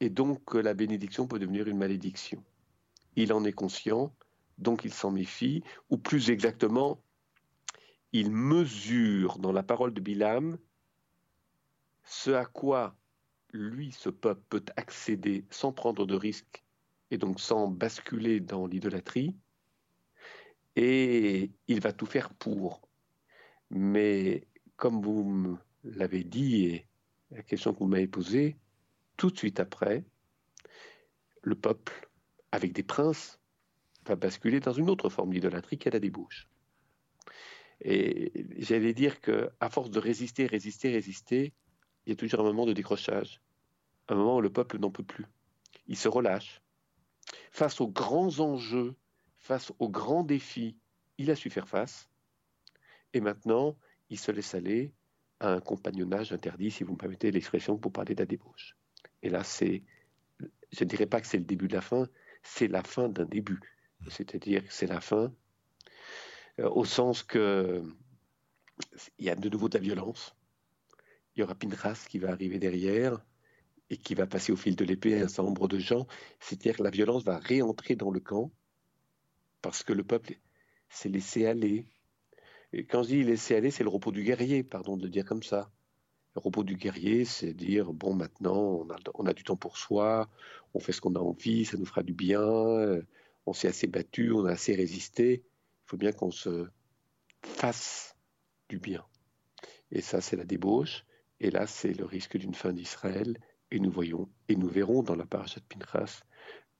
et 0.00 0.10
donc 0.10 0.44
que 0.44 0.58
la 0.58 0.74
bénédiction 0.74 1.26
peut 1.26 1.38
devenir 1.38 1.68
une 1.68 1.76
malédiction. 1.76 2.42
Il 3.16 3.32
en 3.32 3.44
est 3.44 3.52
conscient, 3.52 4.14
donc 4.58 4.84
il 4.84 4.92
s'en 4.92 5.10
méfie, 5.10 5.62
ou 5.90 5.98
plus 5.98 6.30
exactement, 6.30 7.02
il 8.12 8.30
mesure 8.30 9.38
dans 9.38 9.52
la 9.52 9.62
parole 9.62 9.92
de 9.92 10.00
Bilam 10.00 10.58
ce 12.04 12.30
à 12.30 12.44
quoi 12.44 12.96
lui, 13.52 13.92
ce 13.92 14.08
peuple, 14.08 14.42
peut 14.48 14.64
accéder 14.76 15.44
sans 15.50 15.72
prendre 15.72 16.06
de 16.06 16.14
risques 16.14 16.64
et 17.10 17.18
donc 17.18 17.40
sans 17.40 17.68
basculer 17.68 18.40
dans 18.40 18.66
l'idolâtrie, 18.66 19.36
et 20.76 21.50
il 21.66 21.80
va 21.80 21.92
tout 21.92 22.06
faire 22.06 22.32
pour. 22.34 22.80
Mais 23.70 24.46
comme 24.76 25.02
vous 25.02 25.58
l'avez 25.84 26.24
dit, 26.24 26.64
et 26.66 26.86
la 27.30 27.42
question 27.42 27.72
que 27.72 27.80
vous 27.80 27.86
m'avez 27.86 28.06
posée, 28.06 28.56
tout 29.16 29.30
de 29.30 29.36
suite 29.36 29.60
après, 29.60 30.04
le 31.42 31.54
peuple, 31.54 32.08
avec 32.52 32.72
des 32.72 32.82
princes, 32.82 33.40
va 34.06 34.16
basculer 34.16 34.60
dans 34.60 34.72
une 34.72 34.90
autre 34.90 35.08
forme 35.08 35.32
d'idolâtrie 35.32 35.78
qui 35.78 35.88
est 35.88 35.92
la 35.92 36.00
débauche. 36.00 36.48
Et 37.82 38.46
j'allais 38.58 38.92
dire 38.92 39.20
que 39.20 39.50
à 39.60 39.70
force 39.70 39.90
de 39.90 39.98
résister, 39.98 40.46
résister, 40.46 40.90
résister, 40.90 41.52
il 42.06 42.10
y 42.10 42.12
a 42.12 42.16
toujours 42.16 42.40
un 42.40 42.44
moment 42.44 42.66
de 42.66 42.72
décrochage, 42.72 43.40
un 44.08 44.14
moment 44.14 44.36
où 44.36 44.40
le 44.40 44.50
peuple 44.50 44.78
n'en 44.78 44.90
peut 44.90 45.04
plus. 45.04 45.26
Il 45.86 45.96
se 45.96 46.08
relâche. 46.08 46.62
Face 47.50 47.80
aux 47.80 47.88
grands 47.88 48.40
enjeux, 48.40 48.94
face 49.38 49.72
aux 49.78 49.88
grands 49.88 50.24
défis, 50.24 50.76
il 51.18 51.30
a 51.30 51.36
su 51.36 51.50
faire 51.50 51.68
face. 51.68 52.08
Et 53.12 53.20
maintenant, 53.20 53.76
il 54.08 54.18
se 54.18 54.30
laisse 54.30 54.54
aller 54.54 54.92
à 55.40 55.52
un 55.52 55.60
compagnonnage 55.60 56.32
interdit, 56.32 56.70
si 56.70 56.84
vous 56.84 56.92
me 56.92 56.98
permettez 56.98 57.30
l'expression, 57.30 57.78
pour 57.78 57.92
parler 57.92 58.14
de 58.14 58.20
la 58.20 58.26
débauche. 58.26 58.76
Et 59.22 59.30
là, 59.30 59.42
c'est, 59.42 59.82
je 60.38 60.84
ne 60.84 60.88
dirais 60.88 61.06
pas 61.06 61.20
que 61.20 61.26
c'est 61.26 61.38
le 61.38 61.44
début 61.44 61.68
de 61.68 61.74
la 61.74 61.80
fin, 61.80 62.08
c'est 62.42 62.68
la 62.68 62.82
fin 62.82 63.08
d'un 63.08 63.24
début. 63.24 63.60
C'est-à-dire 64.08 64.66
que 64.66 64.72
c'est 64.72 64.86
la 64.86 65.00
fin, 65.00 65.32
euh, 66.58 66.68
au 66.70 66.84
sens 66.84 67.22
que 67.22 67.82
il 69.18 69.26
y 69.26 69.30
a 69.30 69.36
de 69.36 69.48
nouveau 69.48 69.68
de 69.68 69.76
la 69.76 69.82
violence. 69.82 70.34
Il 71.40 71.44
y 71.44 71.44
aura 71.44 71.54
Pinras 71.54 72.04
qui 72.06 72.18
va 72.18 72.32
arriver 72.32 72.58
derrière 72.58 73.24
et 73.88 73.96
qui 73.96 74.14
va 74.14 74.26
passer 74.26 74.52
au 74.52 74.56
fil 74.56 74.76
de 74.76 74.84
l'épée 74.84 75.18
un 75.18 75.26
certain 75.26 75.44
nombre 75.44 75.68
de 75.68 75.78
gens. 75.78 76.06
C'est-à-dire 76.38 76.76
que 76.76 76.82
la 76.82 76.90
violence 76.90 77.24
va 77.24 77.38
réentrer 77.38 77.96
dans 77.96 78.10
le 78.10 78.20
camp 78.20 78.52
parce 79.62 79.82
que 79.82 79.94
le 79.94 80.04
peuple 80.04 80.34
s'est 80.90 81.08
laissé 81.08 81.46
aller. 81.46 81.86
Quand 82.90 83.04
je 83.04 83.08
dis 83.08 83.24
laisser 83.24 83.56
aller, 83.56 83.70
c'est 83.70 83.84
le 83.84 83.88
repos 83.88 84.12
du 84.12 84.22
guerrier, 84.22 84.62
pardon 84.62 84.98
de 84.98 85.04
le 85.04 85.08
dire 85.08 85.24
comme 85.24 85.42
ça. 85.42 85.70
Le 86.34 86.42
repos 86.42 86.62
du 86.62 86.76
guerrier, 86.76 87.24
c'est 87.24 87.54
dire 87.54 87.90
bon, 87.94 88.12
maintenant, 88.12 88.60
on 88.60 88.90
a, 88.90 88.98
on 89.14 89.24
a, 89.24 89.32
du 89.32 89.42
temps 89.42 89.56
pour 89.56 89.78
soi, 89.78 90.28
on 90.74 90.78
fait 90.78 90.92
ce 90.92 91.00
qu'on 91.00 91.14
a 91.14 91.20
envie, 91.20 91.64
ça 91.64 91.78
nous 91.78 91.86
fera 91.86 92.02
du 92.02 92.12
bien, 92.12 92.42
on 93.46 93.54
s'est 93.54 93.68
assez 93.68 93.86
battu, 93.86 94.30
on 94.30 94.44
a 94.44 94.50
assez 94.50 94.74
résisté. 94.74 95.42
Il 95.42 95.86
faut 95.86 95.96
bien 95.96 96.12
qu'on 96.12 96.32
se 96.32 96.68
fasse 97.42 98.14
du 98.68 98.78
bien. 98.78 99.02
Et 99.90 100.02
ça, 100.02 100.20
c'est 100.20 100.36
la 100.36 100.44
débauche. 100.44 101.06
Et 101.40 101.50
là, 101.50 101.66
c'est 101.66 101.92
le 101.92 102.04
risque 102.04 102.36
d'une 102.36 102.54
fin 102.54 102.72
d'Israël. 102.72 103.38
Et 103.70 103.80
nous 103.80 103.90
voyons, 103.90 104.28
et 104.48 104.56
nous 104.56 104.68
verrons 104.68 105.02
dans 105.02 105.14
la 105.14 105.26
paracha 105.26 105.60
de 105.60 105.64
Pinchas 105.64 106.22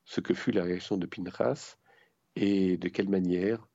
ce 0.04 0.20
que 0.20 0.34
fut 0.34 0.50
la 0.50 0.64
réaction 0.64 0.96
de 0.96 1.06
Pinchas 1.06 1.76
et 2.34 2.76
de 2.76 2.88
quelle 2.88 3.08
manière, 3.08 3.68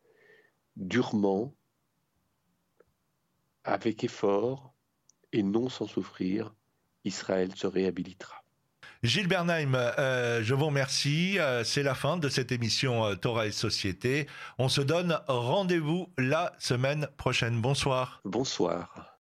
durement, 0.75 1.55
avec 3.63 4.03
effort 4.03 4.73
et 5.31 5.43
non 5.43 5.69
sans 5.69 5.87
souffrir, 5.87 6.53
Israël 7.03 7.55
se 7.55 7.67
réhabilitera. 7.67 8.43
Gilles 9.03 9.27
Bernheim, 9.27 9.75
euh, 9.75 10.41
je 10.43 10.53
vous 10.53 10.65
remercie. 10.65 11.37
Euh, 11.39 11.63
c'est 11.63 11.83
la 11.83 11.95
fin 11.95 12.17
de 12.17 12.27
cette 12.27 12.51
émission 12.51 13.05
euh, 13.05 13.15
Torah 13.15 13.45
et 13.45 13.51
Société. 13.51 14.27
On 14.57 14.67
se 14.67 14.81
donne 14.81 15.19
rendez-vous 15.27 16.11
la 16.17 16.53
semaine 16.59 17.07
prochaine. 17.17 17.61
Bonsoir. 17.61 18.21
Bonsoir. 18.25 19.13